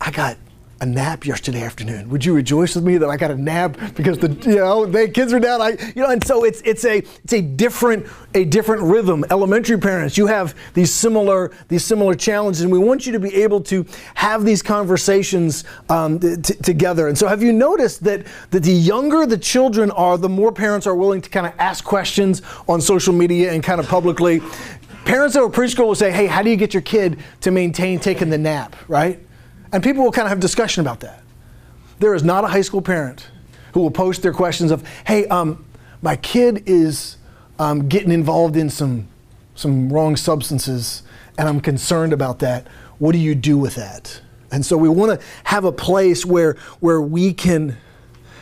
I 0.00 0.10
got 0.10 0.36
a 0.84 0.86
nap 0.86 1.24
yesterday 1.24 1.62
afternoon. 1.62 2.10
Would 2.10 2.26
you 2.26 2.34
rejoice 2.34 2.74
with 2.74 2.84
me 2.84 2.98
that 2.98 3.08
I 3.08 3.16
got 3.16 3.30
a 3.30 3.36
nap 3.36 3.78
because 3.94 4.18
the 4.18 4.28
you 4.48 4.56
know 4.56 4.84
the 4.84 5.08
kids 5.08 5.32
are 5.32 5.40
down? 5.40 5.62
I 5.62 5.70
you 5.96 6.02
know, 6.02 6.10
and 6.10 6.22
so 6.24 6.44
it's 6.44 6.60
it's 6.60 6.84
a 6.84 6.98
it's 6.98 7.32
a 7.32 7.40
different 7.40 8.06
a 8.34 8.44
different 8.44 8.82
rhythm. 8.82 9.24
Elementary 9.30 9.78
parents, 9.78 10.18
you 10.18 10.26
have 10.26 10.54
these 10.74 10.92
similar 10.92 11.52
these 11.68 11.84
similar 11.84 12.14
challenges, 12.14 12.60
and 12.60 12.70
we 12.70 12.78
want 12.78 13.06
you 13.06 13.12
to 13.12 13.18
be 13.18 13.34
able 13.34 13.62
to 13.62 13.86
have 14.14 14.44
these 14.44 14.60
conversations 14.60 15.64
um, 15.88 16.20
t- 16.20 16.36
together. 16.36 17.08
And 17.08 17.16
so, 17.16 17.28
have 17.28 17.42
you 17.42 17.52
noticed 17.52 18.04
that 18.04 18.26
that 18.50 18.62
the 18.62 18.72
younger 18.72 19.24
the 19.24 19.38
children 19.38 19.90
are, 19.92 20.18
the 20.18 20.28
more 20.28 20.52
parents 20.52 20.86
are 20.86 20.94
willing 20.94 21.22
to 21.22 21.30
kind 21.30 21.46
of 21.46 21.54
ask 21.58 21.82
questions 21.82 22.42
on 22.68 22.82
social 22.82 23.14
media 23.14 23.52
and 23.52 23.62
kind 23.62 23.80
of 23.80 23.88
publicly. 23.88 24.42
Parents 25.06 25.34
that 25.34 25.42
are 25.42 25.48
preschool 25.48 25.86
will 25.86 25.94
say, 25.94 26.10
"Hey, 26.10 26.26
how 26.26 26.42
do 26.42 26.50
you 26.50 26.56
get 26.56 26.74
your 26.74 26.82
kid 26.82 27.18
to 27.40 27.50
maintain 27.50 28.00
taking 28.00 28.28
the 28.28 28.38
nap?" 28.38 28.76
Right? 28.86 29.23
And 29.74 29.82
people 29.82 30.04
will 30.04 30.12
kind 30.12 30.24
of 30.24 30.30
have 30.30 30.38
discussion 30.38 30.82
about 30.82 31.00
that. 31.00 31.20
There 31.98 32.14
is 32.14 32.22
not 32.22 32.44
a 32.44 32.46
high 32.46 32.60
school 32.60 32.80
parent 32.80 33.28
who 33.72 33.80
will 33.80 33.90
post 33.90 34.22
their 34.22 34.32
questions 34.32 34.70
of, 34.70 34.86
hey, 35.04 35.26
um, 35.26 35.64
my 36.00 36.14
kid 36.14 36.62
is 36.66 37.16
um, 37.58 37.88
getting 37.88 38.12
involved 38.12 38.56
in 38.56 38.70
some, 38.70 39.08
some 39.56 39.92
wrong 39.92 40.14
substances 40.14 41.02
and 41.36 41.48
I'm 41.48 41.60
concerned 41.60 42.12
about 42.12 42.38
that. 42.38 42.68
What 43.00 43.12
do 43.12 43.18
you 43.18 43.34
do 43.34 43.58
with 43.58 43.74
that? 43.74 44.20
And 44.52 44.64
so 44.64 44.76
we 44.76 44.88
want 44.88 45.18
to 45.20 45.26
have 45.42 45.64
a 45.64 45.72
place 45.72 46.24
where, 46.24 46.52
where 46.78 47.00
we 47.00 47.32
can 47.34 47.76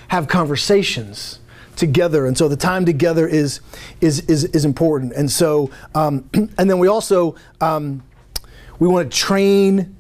have 0.09 0.29
conversations 0.29 1.41
together. 1.77 2.27
And 2.27 2.37
so 2.37 2.47
the 2.47 2.59
time 2.59 2.85
together 2.85 3.27
is, 3.27 3.61
is, 4.03 4.21
is, 4.29 4.45
is 4.45 4.67
important. 4.67 5.15
And 5.15 5.31
so, 5.31 5.71
um, 5.95 6.29
and 6.35 6.69
then 6.69 6.79
we 6.79 6.89
also, 6.89 7.37
um, 7.63 8.03
we 8.79 8.87
want 8.87 9.11
to 9.11 9.17
train 9.17 9.97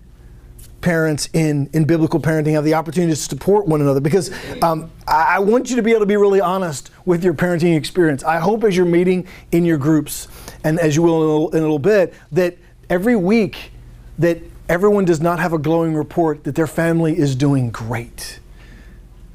parents 0.82 1.28
in, 1.32 1.70
in 1.72 1.84
biblical 1.84 2.20
parenting 2.20 2.52
have 2.52 2.64
the 2.64 2.74
opportunity 2.74 3.12
to 3.12 3.16
support 3.16 3.66
one 3.66 3.80
another 3.80 4.00
because 4.00 4.30
um, 4.62 4.90
I, 5.08 5.36
I 5.36 5.38
want 5.38 5.70
you 5.70 5.76
to 5.76 5.82
be 5.82 5.92
able 5.92 6.00
to 6.00 6.06
be 6.06 6.16
really 6.16 6.40
honest 6.40 6.90
with 7.06 7.24
your 7.24 7.34
parenting 7.34 7.76
experience. 7.76 8.22
I 8.24 8.38
hope 8.38 8.64
as 8.64 8.76
you're 8.76 8.84
meeting 8.84 9.26
in 9.52 9.64
your 9.64 9.78
groups, 9.78 10.28
and 10.64 10.78
as 10.78 10.94
you 10.94 11.02
will 11.02 11.16
in 11.16 11.22
a 11.22 11.26
little, 11.26 11.50
in 11.50 11.58
a 11.58 11.62
little 11.62 11.78
bit, 11.78 12.14
that 12.32 12.58
every 12.90 13.16
week 13.16 13.72
that 14.18 14.38
everyone 14.68 15.04
does 15.04 15.20
not 15.20 15.38
have 15.38 15.52
a 15.52 15.58
glowing 15.58 15.94
report 15.94 16.44
that 16.44 16.54
their 16.54 16.66
family 16.66 17.16
is 17.16 17.34
doing 17.34 17.70
great. 17.70 18.40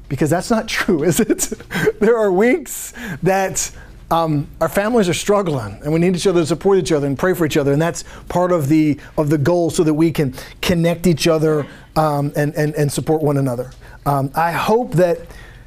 Because 0.08 0.30
that's 0.30 0.50
not 0.50 0.68
true, 0.78 1.02
is 1.02 1.20
it? 1.20 1.52
there 2.00 2.16
are 2.16 2.30
weeks 2.30 2.92
that 3.22 3.70
um, 4.10 4.48
our 4.60 4.68
families 4.68 5.08
are 5.08 5.14
struggling 5.14 5.78
and 5.82 5.92
we 5.92 6.00
need 6.00 6.16
each 6.16 6.26
other 6.26 6.40
to 6.40 6.46
support 6.46 6.78
each 6.78 6.92
other 6.92 7.06
and 7.06 7.18
pray 7.18 7.34
for 7.34 7.44
each 7.44 7.56
other 7.56 7.72
and 7.72 7.82
that's 7.82 8.04
part 8.28 8.52
of 8.52 8.68
the 8.68 8.98
of 9.18 9.28
the 9.28 9.38
goal 9.38 9.70
so 9.70 9.84
that 9.84 9.94
we 9.94 10.10
can 10.10 10.34
connect 10.62 11.06
each 11.06 11.26
other 11.28 11.66
um, 11.96 12.32
and, 12.36 12.54
and, 12.54 12.74
and 12.74 12.90
support 12.90 13.22
one 13.22 13.36
another. 13.36 13.70
Um, 14.06 14.30
i 14.34 14.52
hope 14.52 14.92
that 14.92 15.20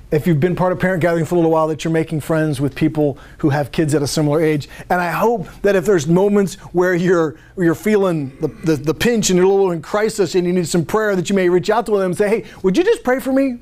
if 0.10 0.27
you've 0.27 0.41
been 0.41 0.57
part 0.57 0.74
of 0.74 0.79
parent 0.79 1.01
gathering 1.01 1.24
for 1.24 1.36
a 1.36 1.38
little 1.38 1.51
while 1.51 1.67
that 1.69 1.86
you're 1.86 1.93
making 1.93 2.19
friends 2.19 2.60
with 2.60 2.75
people 2.75 3.17
who 3.38 3.50
have 3.50 3.71
kids 3.71 3.95
at 3.95 4.01
a 4.01 4.07
similar 4.07 4.41
age. 4.41 4.67
And 4.89 5.00
i 5.00 5.12
hope 5.12 5.48
that 5.62 5.75
if 5.75 5.86
there's 5.86 6.07
moments 6.07 6.55
where 6.74 6.95
you're 6.95 7.38
you're 7.57 7.75
feeling 7.75 8.36
the, 8.41 8.48
the, 8.48 8.75
the 8.75 8.93
pinch 8.93 9.29
and 9.29 9.38
you're 9.38 9.45
a 9.45 9.50
little 9.50 9.71
in 9.71 9.83
crisis 9.83 10.33
and 10.33 10.48
you 10.48 10.53
need 10.53 10.67
some 10.67 10.83
prayer 10.83 11.15
that 11.15 11.29
you 11.29 11.36
may 11.36 11.48
reach 11.48 11.69
out 11.69 11.86
to 11.86 11.91
them 11.91 12.01
and 12.01 12.17
say 12.17 12.27
hey 12.27 12.45
would 12.63 12.75
you 12.75 12.83
just 12.83 13.03
pray 13.03 13.19
for 13.19 13.31
me? 13.31 13.60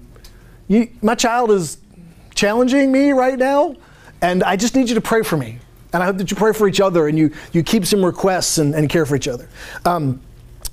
You, 0.69 0.89
my 1.01 1.15
child 1.15 1.51
is 1.51 1.77
challenging 2.35 2.91
me 2.91 3.11
right 3.11 3.37
now 3.37 3.75
and 4.21 4.43
I 4.43 4.55
just 4.55 4.75
need 4.75 4.89
you 4.89 4.95
to 4.95 5.01
pray 5.01 5.23
for 5.23 5.37
me. 5.37 5.59
And 5.91 6.03
I 6.03 6.05
hope 6.05 6.17
that 6.17 6.29
you 6.29 6.37
pray 6.37 6.53
for 6.53 6.67
each 6.67 6.79
other 6.79 7.07
and 7.07 7.17
you, 7.17 7.33
you 7.51 7.63
keep 7.63 7.85
some 7.85 8.05
requests 8.05 8.57
and, 8.57 8.75
and 8.75 8.89
care 8.89 9.05
for 9.05 9.15
each 9.15 9.27
other. 9.27 9.49
Um, 9.85 10.21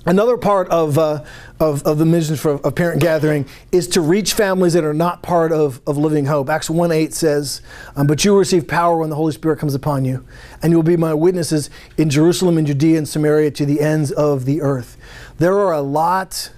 another 0.05 0.37
part 0.37 0.69
of, 0.69 0.97
uh, 0.97 1.23
of, 1.59 1.81
of, 1.83 1.97
the 1.97 2.05
mission 2.05 2.35
for 2.35 2.53
of 2.63 2.75
parent 2.75 3.01
gathering 3.01 3.45
is 3.71 3.87
to 3.89 4.01
reach 4.01 4.33
families 4.33 4.73
that 4.73 4.83
are 4.83 4.93
not 4.93 5.23
part 5.23 5.51
of, 5.51 5.81
of 5.87 5.97
Living 5.97 6.25
Hope. 6.25 6.49
Acts 6.49 6.69
1 6.69 6.91
8 6.91 7.13
says, 7.13 7.61
um, 7.95 8.05
But 8.05 8.23
you 8.23 8.31
will 8.31 8.39
receive 8.39 8.67
power 8.67 8.97
when 8.99 9.09
the 9.09 9.15
Holy 9.15 9.33
Spirit 9.33 9.57
comes 9.57 9.73
upon 9.73 10.05
you, 10.05 10.23
and 10.61 10.71
you 10.71 10.77
will 10.77 10.83
be 10.83 10.97
my 10.97 11.15
witnesses 11.15 11.71
in 11.97 12.09
Jerusalem 12.11 12.57
and 12.59 12.67
Judea 12.67 12.99
and 12.99 13.07
Samaria 13.07 13.51
to 13.51 13.65
the 13.65 13.81
ends 13.81 14.11
of 14.11 14.45
the 14.45 14.61
earth. 14.61 14.97
There 15.39 15.57
are 15.57 15.73
a 15.73 15.81
lot 15.81 16.51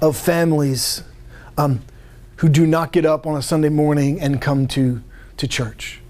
of 0.00 0.16
families 0.16 1.02
um, 1.58 1.80
who 2.36 2.48
do 2.48 2.66
not 2.66 2.92
get 2.92 3.04
up 3.04 3.26
on 3.26 3.36
a 3.36 3.42
Sunday 3.42 3.70
morning 3.70 4.20
and 4.20 4.40
come 4.40 4.68
to, 4.68 5.02
to 5.38 5.48
church. 5.48 6.00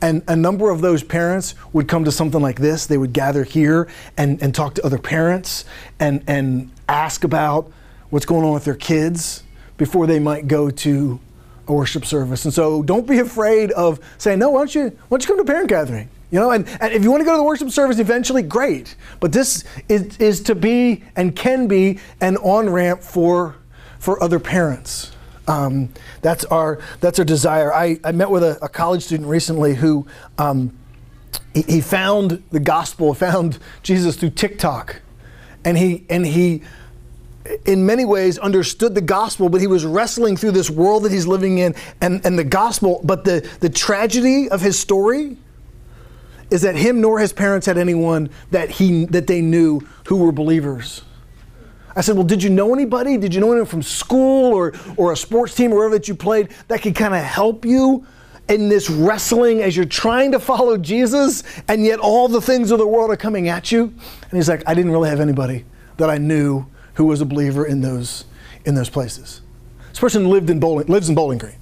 And 0.00 0.22
a 0.28 0.36
number 0.36 0.70
of 0.70 0.80
those 0.80 1.02
parents 1.02 1.54
would 1.72 1.88
come 1.88 2.04
to 2.04 2.12
something 2.12 2.40
like 2.40 2.60
this. 2.60 2.86
They 2.86 2.98
would 2.98 3.12
gather 3.12 3.44
here 3.44 3.88
and, 4.16 4.40
and 4.42 4.54
talk 4.54 4.74
to 4.74 4.84
other 4.84 4.98
parents 4.98 5.64
and, 5.98 6.22
and 6.26 6.70
ask 6.88 7.24
about 7.24 7.72
what's 8.10 8.26
going 8.26 8.44
on 8.44 8.52
with 8.52 8.64
their 8.64 8.74
kids 8.74 9.42
before 9.76 10.06
they 10.06 10.18
might 10.18 10.48
go 10.48 10.70
to 10.70 11.20
a 11.68 11.72
worship 11.72 12.04
service. 12.04 12.44
And 12.44 12.54
so 12.54 12.82
don't 12.82 13.06
be 13.06 13.18
afraid 13.18 13.72
of 13.72 14.00
saying, 14.18 14.38
no, 14.38 14.50
why 14.50 14.60
don't 14.60 14.74
you, 14.74 14.82
why 15.08 15.16
don't 15.16 15.22
you 15.22 15.26
come 15.26 15.36
to 15.38 15.42
a 15.42 15.46
parent 15.46 15.68
gathering? 15.68 16.08
You 16.30 16.40
know, 16.40 16.50
and, 16.50 16.68
and 16.80 16.92
if 16.92 17.02
you 17.02 17.10
want 17.10 17.22
to 17.22 17.24
go 17.24 17.32
to 17.32 17.38
the 17.38 17.44
worship 17.44 17.70
service 17.70 17.98
eventually, 17.98 18.42
great. 18.42 18.96
But 19.20 19.32
this 19.32 19.64
is, 19.88 20.16
is 20.18 20.42
to 20.42 20.54
be 20.54 21.04
and 21.14 21.34
can 21.34 21.68
be 21.68 22.00
an 22.20 22.36
on 22.38 22.68
ramp 22.68 23.02
for, 23.02 23.56
for 23.98 24.22
other 24.22 24.38
parents. 24.38 25.12
Um, 25.48 25.90
that's 26.22 26.44
our 26.46 26.80
that's 27.00 27.18
our 27.18 27.24
desire. 27.24 27.72
I, 27.72 28.00
I 28.02 28.12
met 28.12 28.30
with 28.30 28.42
a, 28.42 28.58
a 28.62 28.68
college 28.68 29.04
student 29.04 29.28
recently 29.28 29.74
who 29.74 30.06
um, 30.38 30.76
he, 31.54 31.62
he, 31.62 31.80
found 31.80 32.42
the 32.50 32.60
gospel, 32.60 33.14
found 33.14 33.58
Jesus 33.82 34.16
through 34.16 34.30
TikTok, 34.30 35.00
and 35.64 35.78
he 35.78 36.04
and 36.10 36.26
he 36.26 36.62
in 37.64 37.86
many 37.86 38.04
ways 38.04 38.38
understood 38.38 38.94
the 38.94 39.00
gospel, 39.00 39.48
but 39.48 39.60
he 39.60 39.66
was 39.66 39.84
wrestling 39.84 40.36
through 40.36 40.52
this 40.52 40.70
world 40.70 41.04
that 41.04 41.12
he's 41.12 41.26
living 41.26 41.58
in 41.58 41.74
and, 42.00 42.24
and 42.24 42.38
the 42.38 42.44
gospel. 42.44 43.00
But 43.04 43.24
the, 43.24 43.48
the 43.60 43.68
tragedy 43.68 44.48
of 44.48 44.60
his 44.60 44.78
story 44.78 45.36
is 46.50 46.62
that 46.62 46.76
him 46.76 47.00
nor 47.00 47.18
his 47.18 47.32
parents 47.32 47.66
had 47.66 47.78
anyone 47.78 48.30
that 48.50 48.70
he 48.70 49.04
that 49.06 49.26
they 49.26 49.40
knew 49.40 49.80
who 50.06 50.16
were 50.16 50.32
believers. 50.32 51.02
I 51.96 52.02
said, 52.02 52.14
Well, 52.14 52.26
did 52.26 52.42
you 52.42 52.50
know 52.50 52.74
anybody? 52.74 53.16
Did 53.16 53.34
you 53.34 53.40
know 53.40 53.50
anyone 53.50 53.66
from 53.66 53.82
school 53.82 54.52
or, 54.54 54.74
or 54.98 55.12
a 55.12 55.16
sports 55.16 55.54
team 55.54 55.72
or 55.72 55.76
wherever 55.76 55.94
that 55.94 56.06
you 56.06 56.14
played 56.14 56.50
that 56.68 56.82
could 56.82 56.94
kind 56.94 57.14
of 57.14 57.22
help 57.22 57.64
you 57.64 58.06
in 58.48 58.68
this 58.68 58.88
wrestling 58.90 59.62
as 59.62 59.74
you're 59.74 59.86
trying 59.86 60.30
to 60.32 60.38
follow 60.38 60.76
Jesus 60.76 61.42
and 61.66 61.84
yet 61.84 61.98
all 61.98 62.28
the 62.28 62.40
things 62.40 62.70
of 62.70 62.78
the 62.78 62.86
world 62.86 63.10
are 63.10 63.16
coming 63.16 63.48
at 63.48 63.72
you? 63.72 63.84
And 63.84 64.32
he's 64.32 64.48
like, 64.48 64.62
I 64.66 64.74
didn't 64.74 64.92
really 64.92 65.08
have 65.08 65.20
anybody 65.20 65.64
that 65.96 66.10
I 66.10 66.18
knew 66.18 66.66
who 66.94 67.06
was 67.06 67.22
a 67.22 67.24
believer 67.24 67.64
in 67.64 67.80
those, 67.80 68.26
in 68.66 68.74
those 68.74 68.90
places. 68.90 69.40
This 69.88 69.98
person 69.98 70.28
lived 70.28 70.50
in 70.50 70.60
Bowling, 70.60 70.86
lives 70.88 71.08
in 71.08 71.14
Bowling 71.14 71.38
Green. 71.38 71.56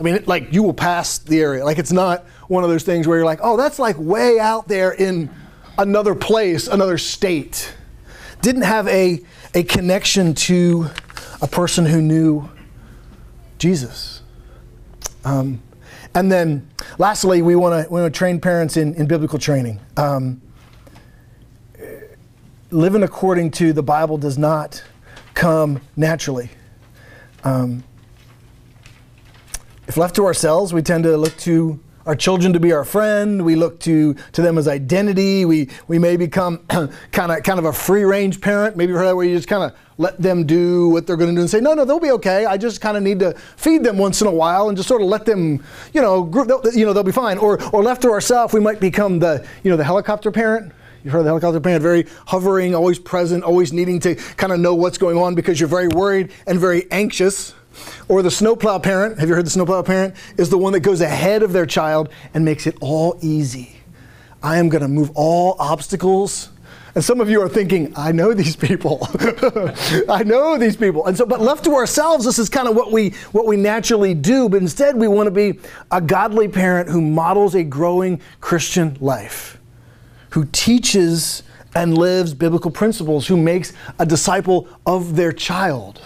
I 0.00 0.02
mean, 0.02 0.24
like 0.26 0.52
you 0.52 0.62
will 0.62 0.74
pass 0.74 1.18
the 1.18 1.40
area. 1.40 1.64
Like 1.64 1.78
it's 1.78 1.92
not 1.92 2.24
one 2.48 2.64
of 2.64 2.70
those 2.70 2.82
things 2.82 3.06
where 3.06 3.18
you're 3.18 3.26
like, 3.26 3.40
oh, 3.42 3.58
that's 3.58 3.78
like 3.78 3.96
way 3.98 4.40
out 4.40 4.66
there 4.66 4.92
in 4.92 5.30
another 5.76 6.14
place, 6.14 6.66
another 6.66 6.96
state 6.96 7.72
didn't 8.44 8.62
have 8.62 8.86
a, 8.88 9.22
a 9.54 9.62
connection 9.62 10.34
to 10.34 10.90
a 11.40 11.48
person 11.48 11.86
who 11.86 12.02
knew 12.02 12.48
Jesus. 13.58 14.20
Um, 15.24 15.62
and 16.14 16.30
then 16.30 16.68
lastly, 16.98 17.40
we 17.40 17.56
want 17.56 17.86
to 17.86 17.90
we 17.90 18.02
want 18.02 18.12
to 18.12 18.16
train 18.16 18.40
parents 18.40 18.76
in, 18.76 18.94
in 18.96 19.06
biblical 19.06 19.38
training. 19.38 19.80
Um, 19.96 20.42
living 22.70 23.02
according 23.02 23.50
to 23.52 23.72
the 23.72 23.82
Bible 23.82 24.18
does 24.18 24.36
not 24.36 24.84
come 25.32 25.80
naturally. 25.96 26.50
Um, 27.44 27.82
if 29.88 29.96
left 29.96 30.16
to 30.16 30.26
ourselves, 30.26 30.74
we 30.74 30.82
tend 30.82 31.04
to 31.04 31.16
look 31.16 31.36
to 31.38 31.80
our 32.06 32.14
children 32.14 32.52
to 32.52 32.60
be 32.60 32.72
our 32.72 32.84
friend. 32.84 33.44
We 33.44 33.56
look 33.56 33.80
to, 33.80 34.14
to 34.32 34.42
them 34.42 34.58
as 34.58 34.68
identity. 34.68 35.44
We, 35.44 35.70
we 35.88 35.98
may 35.98 36.16
become 36.16 36.58
kind 36.68 37.32
of 37.32 37.42
kind 37.42 37.58
of 37.58 37.64
a 37.64 37.72
free 37.72 38.04
range 38.04 38.40
parent. 38.40 38.76
Maybe 38.76 38.92
heard 38.92 39.06
that 39.06 39.16
where 39.16 39.26
you 39.26 39.36
just 39.36 39.48
kind 39.48 39.62
of 39.62 39.78
let 39.96 40.20
them 40.20 40.44
do 40.44 40.88
what 40.88 41.06
they're 41.06 41.16
going 41.16 41.30
to 41.30 41.36
do 41.36 41.40
and 41.40 41.50
say, 41.50 41.60
no, 41.60 41.74
no, 41.74 41.84
they'll 41.84 42.00
be 42.00 42.10
okay. 42.10 42.46
I 42.46 42.56
just 42.56 42.80
kind 42.80 42.96
of 42.96 43.02
need 43.02 43.20
to 43.20 43.34
feed 43.56 43.84
them 43.84 43.96
once 43.96 44.20
in 44.20 44.26
a 44.26 44.32
while 44.32 44.68
and 44.68 44.76
just 44.76 44.88
sort 44.88 45.02
of 45.02 45.08
let 45.08 45.24
them, 45.24 45.64
you 45.92 46.00
know, 46.00 46.30
you 46.74 46.84
know, 46.84 46.92
they'll 46.92 47.04
be 47.04 47.12
fine. 47.12 47.38
Or, 47.38 47.62
or 47.72 47.82
left 47.82 48.02
to 48.02 48.10
ourselves, 48.10 48.52
we 48.52 48.60
might 48.60 48.80
become 48.80 49.18
the, 49.20 49.46
you 49.62 49.70
know, 49.70 49.76
the 49.76 49.84
helicopter 49.84 50.30
parent. 50.30 50.72
You've 51.04 51.12
heard 51.12 51.22
the 51.22 51.28
helicopter 51.28 51.60
parent, 51.60 51.82
very 51.82 52.06
hovering, 52.26 52.74
always 52.74 52.98
present, 52.98 53.44
always 53.44 53.72
needing 53.72 54.00
to 54.00 54.14
kind 54.14 54.52
of 54.52 54.58
know 54.58 54.74
what's 54.74 54.98
going 54.98 55.18
on 55.18 55.34
because 55.34 55.60
you're 55.60 55.68
very 55.68 55.88
worried 55.88 56.32
and 56.46 56.58
very 56.58 56.90
anxious. 56.90 57.54
Or 58.08 58.22
the 58.22 58.30
snowplow 58.30 58.78
parent, 58.78 59.18
have 59.18 59.28
you 59.28 59.34
heard 59.34 59.46
the 59.46 59.50
snowplow 59.50 59.82
parent? 59.82 60.14
Is 60.36 60.50
the 60.50 60.58
one 60.58 60.72
that 60.72 60.80
goes 60.80 61.00
ahead 61.00 61.42
of 61.42 61.52
their 61.52 61.66
child 61.66 62.08
and 62.32 62.44
makes 62.44 62.66
it 62.66 62.76
all 62.80 63.18
easy. 63.20 63.76
I 64.42 64.58
am 64.58 64.68
going 64.68 64.82
to 64.82 64.88
move 64.88 65.10
all 65.14 65.56
obstacles. 65.58 66.50
And 66.94 67.02
some 67.02 67.20
of 67.20 67.28
you 67.28 67.40
are 67.42 67.48
thinking, 67.48 67.92
I 67.96 68.12
know 68.12 68.34
these 68.34 68.54
people. 68.54 69.08
I 70.08 70.22
know 70.24 70.56
these 70.58 70.76
people. 70.76 71.06
And 71.06 71.16
so, 71.16 71.26
but 71.26 71.40
left 71.40 71.64
to 71.64 71.74
ourselves, 71.74 72.24
this 72.24 72.38
is 72.38 72.48
kind 72.48 72.68
of 72.68 72.76
what 72.76 72.92
we 72.92 73.10
what 73.32 73.46
we 73.46 73.56
naturally 73.56 74.14
do. 74.14 74.48
But 74.48 74.62
instead, 74.62 74.96
we 74.96 75.08
want 75.08 75.26
to 75.26 75.32
be 75.32 75.58
a 75.90 76.00
godly 76.00 76.46
parent 76.46 76.88
who 76.88 77.00
models 77.00 77.54
a 77.56 77.64
growing 77.64 78.20
Christian 78.40 78.96
life, 79.00 79.58
who 80.30 80.44
teaches 80.52 81.42
and 81.74 81.98
lives 81.98 82.32
biblical 82.32 82.70
principles, 82.70 83.26
who 83.26 83.36
makes 83.36 83.72
a 83.98 84.06
disciple 84.06 84.68
of 84.86 85.16
their 85.16 85.32
child. 85.32 86.00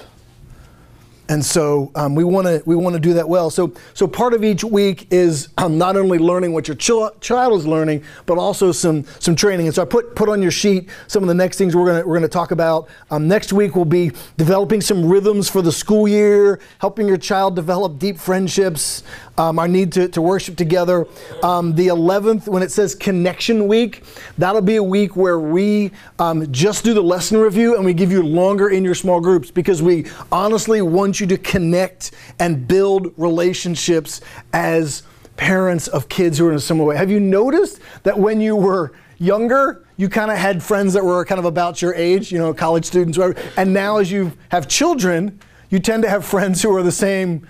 And 1.31 1.45
so 1.45 1.91
um, 1.95 2.15
we 2.15 2.25
want 2.25 2.47
to 2.47 2.63
we 2.65 2.75
want 2.75 2.95
to 2.95 3.01
do 3.01 3.13
that 3.15 3.29
well. 3.29 3.51
So 3.51 3.75
so 3.93 4.07
part 4.07 4.33
of 4.33 4.43
each 4.43 4.65
week 4.65 5.07
is 5.11 5.49
um, 5.59 5.77
not 5.77 5.95
only 5.97 6.19
learning 6.19 6.53
what 6.53 6.67
your 6.69 6.77
ch- 6.77 7.21
child 7.21 7.59
is 7.59 7.67
learning, 7.67 8.03
but 8.25 8.39
also 8.39 8.73
some 8.73 9.05
some 9.19 9.37
training. 9.37 9.67
And 9.67 9.75
so 9.75 9.83
I 9.83 9.85
put 9.85 10.15
put 10.15 10.31
on 10.31 10.41
your 10.41 10.51
sheet 10.51 10.89
some 11.07 11.23
of 11.23 11.29
the 11.29 11.35
next 11.35 11.59
things 11.59 11.77
we're 11.77 11.85
gonna 11.87 12.07
we're 12.07 12.17
gonna 12.17 12.29
talk 12.29 12.51
about. 12.51 12.89
Um, 13.11 13.29
next 13.29 13.53
week 13.53 13.77
will 13.77 13.85
be 13.85 14.13
developing 14.39 14.81
some 14.81 15.05
rhythms 15.05 15.51
for 15.51 15.61
the 15.61 15.73
school 15.73 16.09
year, 16.09 16.61
helping 16.79 17.07
your 17.07 17.19
child 17.19 17.55
develop 17.55 17.99
deep 17.99 18.19
friendships, 18.19 19.03
um, 19.39 19.59
our 19.59 19.69
need 19.69 19.93
to, 19.93 20.09
to 20.09 20.21
worship 20.21 20.57
together. 20.57 21.07
Um, 21.43 21.75
the 21.75 21.87
11th, 21.87 22.49
when 22.49 22.63
it 22.63 22.71
says 22.71 22.95
connection 22.95 23.69
week, 23.69 24.03
that'll 24.37 24.61
be 24.61 24.77
a 24.77 24.83
week 24.83 25.17
where 25.17 25.39
we 25.39 25.93
um, 26.19 26.51
just 26.53 26.85
do 26.85 26.93
the 26.93 27.03
lesson 27.03 27.39
review 27.39 27.77
and 27.77 27.85
we 27.85 27.95
give 27.95 28.13
you 28.13 28.23
longer 28.23 28.69
in 28.69 28.85
your 28.85 28.95
small 28.95 29.21
groups 29.21 29.51
because 29.51 29.81
we 29.81 30.07
honestly 30.31 30.83
want 30.83 31.21
you 31.21 31.27
to 31.29 31.39
connect 31.39 32.11
and 32.39 32.67
build 32.69 33.15
relationships 33.17 34.21
as 34.53 35.05
parents 35.37 35.87
of 35.87 36.09
kids 36.09 36.37
who 36.39 36.47
are 36.47 36.51
in 36.51 36.57
a 36.57 36.61
similar 36.61 36.89
way. 36.89 36.97
Have 36.97 37.11
you 37.11 37.21
noticed 37.21 37.79
that 38.03 38.19
when 38.19 38.41
you 38.41 38.57
were 38.57 38.93
younger, 39.19 39.85
you 39.97 40.09
kind 40.09 40.31
of 40.31 40.37
had 40.37 40.63
friends 40.63 40.93
that 40.95 41.05
were 41.05 41.25
kind 41.25 41.39
of 41.39 41.45
about 41.45 41.81
your 41.81 41.95
age, 41.95 42.33
you 42.33 42.39
know, 42.39 42.53
college 42.55 42.85
students, 42.85 43.19
whatever. 43.19 43.41
And 43.57 43.73
now 43.73 43.99
as 43.99 44.11
you 44.11 44.33
have 44.51 44.69
children, 44.69 45.41
you 45.71 45.79
tend 45.79 46.03
to 46.03 46.09
have 46.09 46.25
friends 46.25 46.63
who 46.63 46.75
are 46.75 46.83
the 46.83 46.93
same 46.93 47.47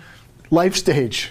life 0.50 0.74
stage. 0.74 1.30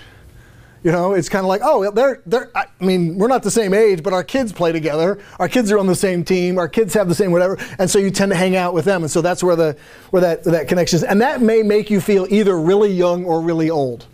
You 0.88 0.94
know, 0.94 1.15
it's 1.15 1.27
kind 1.27 1.44
of 1.44 1.50
like, 1.50 1.60
oh, 1.65 1.91
they're, 1.91 2.22
they're, 2.25 2.50
I 2.56 2.65
mean, 2.79 3.17
we're 3.17 3.27
not 3.27 3.44
the 3.44 3.51
same 3.51 3.74
age, 3.74 4.01
but 4.01 4.13
our 4.13 4.24
kids 4.24 4.53
play 4.53 4.72
together. 4.72 5.22
Our 5.38 5.50
kids 5.50 5.70
are 5.70 5.77
on 5.77 5.86
the 5.86 5.96
same 5.96 6.24
team. 6.24 6.58
Our 6.58 6.70
kids 6.70 6.94
have 6.94 7.10
the 7.10 7.13
same 7.13 7.34
whatever. 7.34 7.58
And 7.77 7.89
so 7.89 8.00
you 8.00 8.10
tend 8.10 8.32
to 8.32 8.38
hang 8.38 8.56
out 8.56 8.74
with 8.74 8.86
them. 8.86 9.03
And 9.03 9.12
so 9.12 9.22
that's 9.22 9.44
where 9.44 9.58
the, 9.58 9.75
where 10.12 10.22
that, 10.22 10.46
that 10.46 10.70
connection 10.70 10.96
is. 10.96 11.03
And 11.03 11.20
that 11.20 11.41
may 11.41 11.62
make 11.62 11.89
you 11.89 12.00
feel 12.00 12.25
either 12.29 12.58
really 12.58 12.89
young 12.89 13.25
or 13.25 13.41
really 13.41 13.70
old. 13.70 14.06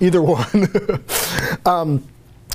Either 0.00 0.20
one. 0.22 1.04
um, 1.64 2.04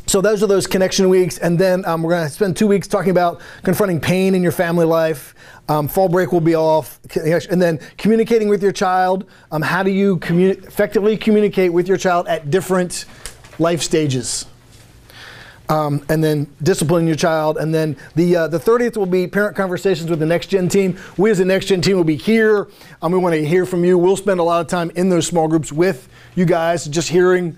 so 0.08 0.20
those 0.20 0.44
are 0.44 0.48
those 0.48 0.68
connection 0.68 1.10
weeks, 1.10 1.38
and 1.38 1.58
then 1.58 1.86
um, 1.86 2.04
we're 2.04 2.12
going 2.12 2.28
to 2.28 2.34
spend 2.34 2.58
two 2.58 2.68
weeks 2.68 2.88
talking 2.88 3.12
about 3.12 3.42
confronting 3.64 4.00
pain 4.00 4.36
in 4.36 4.44
your 4.44 4.52
family 4.52 4.86
life. 4.86 5.36
Um, 5.70 5.88
fall 5.88 6.10
break 6.10 6.32
will 6.32 6.42
be 6.42 6.56
off, 6.56 7.00
and 7.16 7.62
then 7.62 7.80
communicating 7.98 8.50
with 8.50 8.62
your 8.62 8.74
child. 8.74 9.26
Um, 9.52 9.62
how 9.62 9.84
do 9.84 9.92
you 9.92 10.20
effectively 10.22 11.16
communicate 11.16 11.72
with 11.72 11.88
your 11.88 11.98
child 11.98 12.28
at 12.28 12.50
different 12.50 13.06
life 13.58 13.82
stages? 13.82 14.46
Um, 15.70 16.06
and 16.10 16.22
then 16.22 16.54
disciplining 16.62 17.08
your 17.08 17.16
child. 17.16 17.58
And 17.58 17.74
then 17.74 17.96
the 18.16 18.36
uh, 18.36 18.48
the 18.50 18.60
30th 18.60 18.98
will 18.98 19.06
be 19.06 19.26
parent 19.26 19.56
conversations 19.56 20.10
with 20.10 20.20
the 20.20 20.26
next 20.26 20.48
gen 20.48 20.68
team. 20.68 21.00
We 21.16 21.32
as 21.32 21.38
the 21.38 21.46
next 21.46 21.68
gen 21.68 21.82
team 21.82 21.96
will 21.96 22.04
be 22.04 22.18
here. 22.18 22.68
Um, 23.02 23.14
we 23.14 23.20
want 23.20 23.36
to 23.36 23.46
hear 23.46 23.66
from 23.66 23.86
you. 23.86 23.98
We'll 23.98 24.18
spend 24.18 24.42
a 24.42 24.44
lot 24.44 24.60
of 24.60 24.68
time 24.68 24.92
in 24.96 25.08
those 25.08 25.28
small 25.28 25.48
groups 25.48 25.72
with 25.72 26.10
you 26.36 26.44
guys, 26.44 26.86
just 26.86 27.08
hearing 27.08 27.56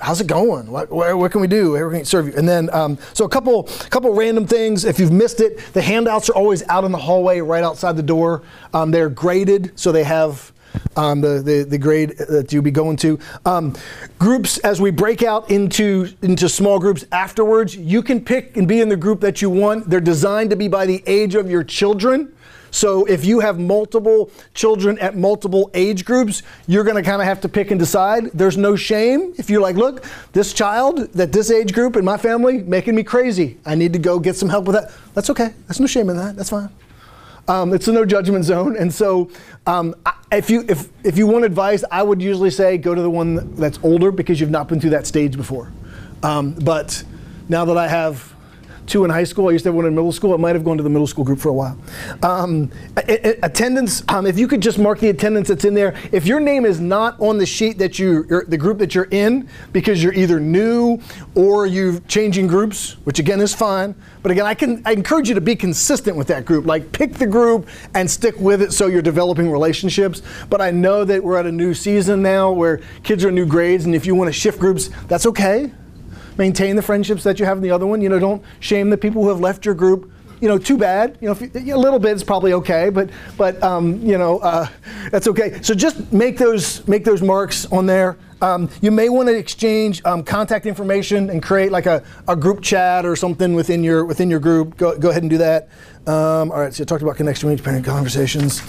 how's 0.00 0.20
it 0.20 0.26
going? 0.26 0.70
What, 0.70 0.90
what, 0.90 1.32
can 1.32 1.40
we 1.40 1.46
do? 1.46 1.74
How 1.74 1.88
can 1.88 1.98
we 1.98 2.04
serve 2.04 2.28
you? 2.28 2.34
And 2.36 2.48
then, 2.48 2.70
um, 2.70 2.98
so 3.14 3.24
a 3.24 3.28
couple, 3.28 3.64
couple 3.90 4.14
random 4.14 4.46
things. 4.46 4.84
If 4.84 4.98
you've 4.98 5.12
missed 5.12 5.40
it, 5.40 5.58
the 5.72 5.82
handouts 5.82 6.30
are 6.30 6.34
always 6.34 6.62
out 6.68 6.84
in 6.84 6.92
the 6.92 6.98
hallway, 6.98 7.40
right 7.40 7.64
outside 7.64 7.96
the 7.96 8.02
door. 8.02 8.42
Um, 8.72 8.90
they're 8.90 9.08
graded, 9.08 9.78
so 9.78 9.92
they 9.92 10.04
have 10.04 10.52
um, 10.96 11.20
the, 11.20 11.42
the, 11.42 11.64
the 11.64 11.78
grade 11.78 12.16
that 12.18 12.52
you'll 12.52 12.62
be 12.62 12.70
going 12.70 12.96
to. 12.98 13.18
Um, 13.44 13.74
groups, 14.18 14.58
as 14.58 14.80
we 14.80 14.90
break 14.90 15.22
out 15.22 15.50
into, 15.50 16.08
into 16.22 16.48
small 16.48 16.78
groups 16.78 17.04
afterwards, 17.12 17.76
you 17.76 18.02
can 18.02 18.24
pick 18.24 18.56
and 18.56 18.68
be 18.68 18.80
in 18.80 18.88
the 18.88 18.96
group 18.96 19.20
that 19.20 19.42
you 19.42 19.50
want. 19.50 19.88
They're 19.88 20.00
designed 20.00 20.50
to 20.50 20.56
be 20.56 20.68
by 20.68 20.86
the 20.86 21.02
age 21.06 21.34
of 21.34 21.50
your 21.50 21.64
children. 21.64 22.34
So 22.70 23.04
if 23.06 23.24
you 23.24 23.40
have 23.40 23.58
multiple 23.58 24.30
children 24.54 24.98
at 24.98 25.16
multiple 25.16 25.70
age 25.74 26.04
groups, 26.04 26.42
you're 26.66 26.84
going 26.84 26.96
to 26.96 27.02
kind 27.02 27.20
of 27.20 27.26
have 27.26 27.40
to 27.42 27.48
pick 27.48 27.70
and 27.70 27.78
decide. 27.78 28.26
There's 28.32 28.56
no 28.56 28.76
shame 28.76 29.34
if 29.38 29.50
you're 29.50 29.60
like, 29.60 29.76
look, 29.76 30.04
this 30.32 30.52
child 30.52 31.12
that 31.12 31.32
this 31.32 31.50
age 31.50 31.72
group 31.72 31.96
in 31.96 32.04
my 32.04 32.16
family 32.16 32.62
making 32.62 32.94
me 32.94 33.02
crazy. 33.02 33.58
I 33.64 33.74
need 33.74 33.92
to 33.92 33.98
go 33.98 34.18
get 34.18 34.36
some 34.36 34.48
help 34.48 34.66
with 34.66 34.76
that. 34.76 34.92
That's 35.14 35.30
okay. 35.30 35.54
There's 35.66 35.80
no 35.80 35.86
shame 35.86 36.10
in 36.10 36.16
that. 36.16 36.36
That's 36.36 36.50
fine. 36.50 36.70
Um, 37.48 37.72
it's 37.72 37.88
a 37.88 37.92
no 37.92 38.04
judgment 38.04 38.44
zone, 38.44 38.76
and 38.76 38.92
so 38.92 39.30
um, 39.66 39.94
if 40.30 40.50
you 40.50 40.66
if 40.68 40.90
if 41.02 41.16
you 41.16 41.26
want 41.26 41.46
advice, 41.46 41.82
I 41.90 42.02
would 42.02 42.20
usually 42.20 42.50
say 42.50 42.76
go 42.76 42.94
to 42.94 43.00
the 43.00 43.08
one 43.08 43.54
that's 43.54 43.78
older 43.82 44.12
because 44.12 44.38
you've 44.38 44.50
not 44.50 44.68
been 44.68 44.80
through 44.80 44.90
that 44.90 45.06
stage 45.06 45.34
before. 45.34 45.72
Um, 46.22 46.52
but 46.52 47.02
now 47.48 47.64
that 47.64 47.78
I 47.78 47.88
have 47.88 48.34
two 48.88 49.04
in 49.04 49.10
high 49.10 49.24
school. 49.24 49.48
I 49.48 49.52
used 49.52 49.64
to 49.64 49.68
have 49.68 49.76
one 49.76 49.84
in 49.86 49.94
middle 49.94 50.12
school. 50.12 50.34
I 50.34 50.36
might 50.36 50.56
have 50.56 50.64
gone 50.64 50.76
to 50.78 50.82
the 50.82 50.90
middle 50.90 51.06
school 51.06 51.24
group 51.24 51.38
for 51.38 51.50
a 51.50 51.52
while. 51.52 51.78
Um, 52.22 52.70
attendance, 52.96 54.02
um, 54.08 54.26
if 54.26 54.38
you 54.38 54.48
could 54.48 54.60
just 54.60 54.78
mark 54.78 54.98
the 54.98 55.10
attendance 55.10 55.48
that's 55.48 55.64
in 55.64 55.74
there. 55.74 55.94
If 56.10 56.26
your 56.26 56.40
name 56.40 56.64
is 56.64 56.80
not 56.80 57.20
on 57.20 57.38
the 57.38 57.46
sheet 57.46 57.78
that 57.78 57.98
you, 57.98 58.24
the 58.48 58.56
group 58.56 58.78
that 58.78 58.94
you're 58.94 59.08
in, 59.10 59.48
because 59.72 60.02
you're 60.02 60.14
either 60.14 60.40
new 60.40 61.00
or 61.34 61.66
you're 61.66 62.00
changing 62.00 62.46
groups, 62.46 62.96
which 63.04 63.18
again 63.18 63.40
is 63.40 63.54
fine. 63.54 63.94
But 64.22 64.32
again, 64.32 64.46
I 64.46 64.54
can 64.54 64.82
I 64.84 64.92
encourage 64.92 65.28
you 65.28 65.34
to 65.34 65.40
be 65.40 65.54
consistent 65.54 66.16
with 66.16 66.26
that 66.28 66.44
group. 66.44 66.66
Like 66.66 66.90
pick 66.92 67.14
the 67.14 67.26
group 67.26 67.68
and 67.94 68.10
stick 68.10 68.38
with 68.38 68.62
it 68.62 68.72
so 68.72 68.86
you're 68.86 69.02
developing 69.02 69.50
relationships. 69.50 70.22
But 70.48 70.60
I 70.60 70.70
know 70.70 71.04
that 71.04 71.22
we're 71.22 71.36
at 71.36 71.46
a 71.46 71.52
new 71.52 71.74
season 71.74 72.22
now 72.22 72.50
where 72.50 72.80
kids 73.02 73.24
are 73.24 73.28
in 73.28 73.34
new 73.34 73.46
grades, 73.46 73.84
and 73.84 73.94
if 73.94 74.06
you 74.06 74.14
want 74.14 74.28
to 74.28 74.32
shift 74.32 74.58
groups, 74.58 74.90
that's 75.06 75.26
okay 75.26 75.72
maintain 76.38 76.76
the 76.76 76.82
friendships 76.82 77.22
that 77.24 77.38
you 77.38 77.44
have 77.44 77.58
in 77.58 77.62
the 77.62 77.70
other 77.70 77.86
one. 77.86 78.00
You 78.00 78.08
know, 78.08 78.18
don't 78.18 78.42
shame 78.60 78.90
the 78.90 78.96
people 78.96 79.22
who 79.22 79.28
have 79.28 79.40
left 79.40 79.66
your 79.66 79.74
group. 79.74 80.10
You 80.40 80.46
know, 80.46 80.56
too 80.56 80.78
bad. 80.78 81.18
You 81.20 81.28
know, 81.28 81.60
you, 81.60 81.74
a 81.74 81.76
little 81.76 81.98
bit 81.98 82.14
is 82.14 82.22
probably 82.22 82.52
okay, 82.52 82.90
but 82.90 83.10
but 83.36 83.60
um, 83.60 84.00
you 84.00 84.16
know 84.16 84.38
uh, 84.38 84.68
that's 85.10 85.26
okay. 85.26 85.60
So 85.62 85.74
just 85.74 86.12
make 86.12 86.38
those 86.38 86.86
make 86.86 87.04
those 87.04 87.22
marks 87.22 87.66
on 87.66 87.86
there. 87.86 88.16
Um, 88.40 88.70
you 88.80 88.92
may 88.92 89.08
want 89.08 89.28
to 89.28 89.36
exchange 89.36 90.00
um, 90.04 90.22
contact 90.22 90.64
information 90.64 91.28
and 91.28 91.42
create 91.42 91.72
like 91.72 91.86
a, 91.86 92.04
a 92.28 92.36
group 92.36 92.62
chat 92.62 93.04
or 93.04 93.16
something 93.16 93.52
within 93.52 93.82
your 93.82 94.04
within 94.04 94.30
your 94.30 94.38
group. 94.38 94.76
Go, 94.76 94.96
go 94.96 95.10
ahead 95.10 95.24
and 95.24 95.30
do 95.30 95.38
that. 95.38 95.70
Um, 96.06 96.52
all 96.52 96.60
right. 96.60 96.72
So 96.72 96.84
I 96.84 96.86
talked 96.86 97.02
about 97.02 97.16
connection 97.16 97.58
parent 97.58 97.84
conversations. 97.84 98.62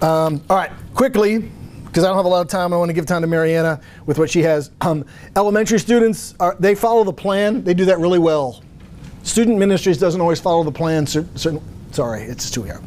Um, 0.00 0.42
all 0.48 0.56
right, 0.56 0.70
quickly 0.94 1.50
because 1.90 2.04
I 2.04 2.06
don't 2.06 2.16
have 2.16 2.24
a 2.24 2.28
lot 2.28 2.40
of 2.40 2.46
time. 2.46 2.72
I 2.72 2.76
want 2.76 2.88
to 2.88 2.92
give 2.92 3.04
time 3.04 3.22
to 3.22 3.26
Mariana 3.26 3.80
with 4.06 4.16
what 4.16 4.30
she 4.30 4.42
has. 4.42 4.70
Um, 4.80 5.04
elementary 5.34 5.80
students, 5.80 6.34
are, 6.38 6.54
they 6.60 6.76
follow 6.76 7.02
the 7.02 7.12
plan. 7.12 7.64
They 7.64 7.74
do 7.74 7.84
that 7.86 7.98
really 7.98 8.20
well. 8.20 8.62
Student 9.24 9.58
ministries 9.58 9.98
doesn't 9.98 10.20
always 10.20 10.40
follow 10.40 10.62
the 10.62 10.70
plan. 10.70 11.04
Certain, 11.04 11.60
sorry, 11.90 12.22
it's 12.22 12.48
too 12.48 12.62
here. 12.62 12.80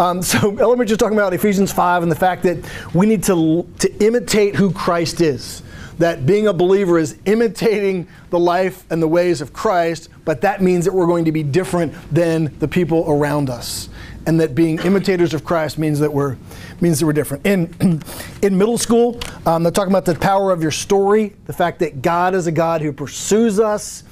Um, 0.00 0.22
so 0.22 0.58
elementary 0.58 0.94
is 0.94 0.98
talking 0.98 1.16
about 1.16 1.32
Ephesians 1.32 1.72
5 1.72 2.02
and 2.02 2.10
the 2.10 2.16
fact 2.16 2.42
that 2.42 2.58
we 2.94 3.06
need 3.06 3.22
to, 3.24 3.64
to 3.78 4.04
imitate 4.04 4.56
who 4.56 4.72
Christ 4.72 5.20
is. 5.20 5.62
That 5.98 6.26
being 6.26 6.46
a 6.46 6.52
believer 6.52 6.98
is 6.98 7.18
imitating 7.26 8.08
the 8.30 8.38
life 8.38 8.84
and 8.90 9.00
the 9.00 9.08
ways 9.08 9.40
of 9.40 9.52
Christ, 9.52 10.08
but 10.24 10.40
that 10.40 10.62
means 10.62 10.84
that 10.84 10.94
we're 10.94 11.06
going 11.06 11.24
to 11.24 11.32
be 11.32 11.42
different 11.42 11.92
than 12.12 12.56
the 12.58 12.68
people 12.68 13.04
around 13.08 13.50
us 13.50 13.88
and 14.28 14.38
that 14.38 14.54
being 14.54 14.78
imitators 14.80 15.32
of 15.32 15.42
Christ 15.42 15.78
means 15.78 15.98
that 16.00 16.12
we're 16.12 16.36
means 16.82 17.00
that 17.00 17.06
we're 17.06 17.14
different. 17.14 17.46
In 17.46 18.02
in 18.42 18.58
middle 18.58 18.76
school, 18.76 19.18
um, 19.46 19.62
they're 19.62 19.72
talking 19.72 19.90
about 19.90 20.04
the 20.04 20.14
power 20.14 20.52
of 20.52 20.60
your 20.60 20.70
story, 20.70 21.34
the 21.46 21.52
fact 21.54 21.78
that 21.78 22.02
God 22.02 22.34
is 22.34 22.46
a 22.46 22.52
God 22.52 22.82
who 22.82 22.92
pursues 22.92 23.58
us, 23.58 24.04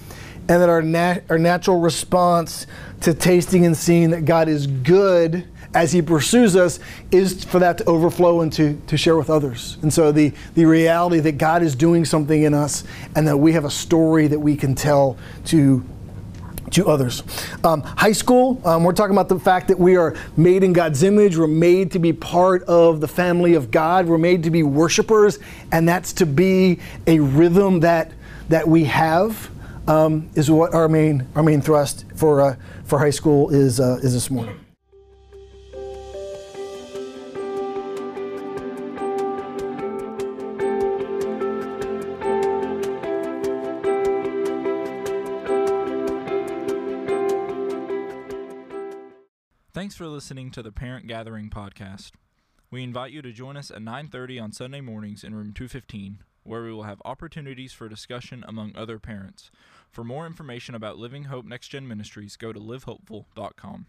and 0.48 0.62
that 0.62 0.70
our 0.70 0.80
nat- 0.80 1.24
our 1.28 1.38
natural 1.38 1.80
response 1.80 2.66
to 3.02 3.12
tasting 3.12 3.66
and 3.66 3.76
seeing 3.76 4.08
that 4.10 4.24
God 4.24 4.48
is 4.48 4.66
good 4.66 5.46
as 5.74 5.92
he 5.92 6.00
pursues 6.00 6.56
us 6.56 6.80
is 7.10 7.44
for 7.44 7.58
that 7.58 7.76
to 7.76 7.84
overflow 7.84 8.40
and 8.40 8.50
to, 8.54 8.80
to 8.86 8.96
share 8.96 9.18
with 9.18 9.28
others. 9.28 9.76
And 9.82 9.92
so 9.92 10.10
the, 10.10 10.32
the 10.54 10.64
reality 10.64 11.20
that 11.20 11.32
God 11.32 11.62
is 11.62 11.74
doing 11.74 12.06
something 12.06 12.44
in 12.44 12.54
us 12.54 12.84
and 13.14 13.28
that 13.28 13.36
we 13.36 13.52
have 13.52 13.66
a 13.66 13.70
story 13.70 14.26
that 14.28 14.40
we 14.40 14.56
can 14.56 14.74
tell 14.74 15.18
to 15.46 15.84
to 16.72 16.86
others. 16.86 17.22
Um, 17.64 17.82
high 17.82 18.12
school, 18.12 18.60
um, 18.64 18.84
we're 18.84 18.92
talking 18.92 19.14
about 19.14 19.28
the 19.28 19.38
fact 19.38 19.68
that 19.68 19.78
we 19.78 19.96
are 19.96 20.14
made 20.36 20.62
in 20.62 20.72
God's 20.72 21.02
image. 21.02 21.36
We're 21.36 21.46
made 21.46 21.92
to 21.92 21.98
be 21.98 22.12
part 22.12 22.62
of 22.64 23.00
the 23.00 23.08
family 23.08 23.54
of 23.54 23.70
God. 23.70 24.06
We're 24.06 24.18
made 24.18 24.42
to 24.44 24.50
be 24.50 24.62
worshipers, 24.62 25.38
and 25.72 25.88
that's 25.88 26.12
to 26.14 26.26
be 26.26 26.80
a 27.06 27.20
rhythm 27.20 27.80
that 27.80 28.12
that 28.48 28.66
we 28.66 28.84
have. 28.84 29.50
Um, 29.88 30.28
is 30.34 30.50
what 30.50 30.74
our 30.74 30.88
main 30.88 31.28
our 31.36 31.44
main 31.44 31.60
thrust 31.60 32.06
for 32.16 32.40
uh, 32.40 32.56
for 32.84 32.98
high 32.98 33.10
school 33.10 33.50
is 33.50 33.78
uh, 33.78 34.00
is 34.02 34.12
this 34.12 34.30
morning. 34.30 34.65
Thanks 49.96 50.04
for 50.04 50.12
listening 50.12 50.50
to 50.50 50.62
the 50.62 50.72
Parent 50.72 51.06
Gathering 51.06 51.48
podcast. 51.48 52.10
We 52.70 52.82
invite 52.82 53.12
you 53.12 53.22
to 53.22 53.32
join 53.32 53.56
us 53.56 53.70
at 53.70 53.80
9:30 53.80 54.38
on 54.38 54.52
Sunday 54.52 54.82
mornings 54.82 55.24
in 55.24 55.34
room 55.34 55.54
215, 55.54 56.22
where 56.42 56.62
we 56.64 56.70
will 56.70 56.82
have 56.82 57.00
opportunities 57.06 57.72
for 57.72 57.88
discussion 57.88 58.44
among 58.46 58.76
other 58.76 58.98
parents. 58.98 59.50
For 59.90 60.04
more 60.04 60.26
information 60.26 60.74
about 60.74 60.98
Living 60.98 61.24
Hope 61.24 61.46
Next 61.46 61.68
Gen 61.68 61.88
Ministries, 61.88 62.36
go 62.36 62.52
to 62.52 62.60
livehopeful.com. 62.60 63.86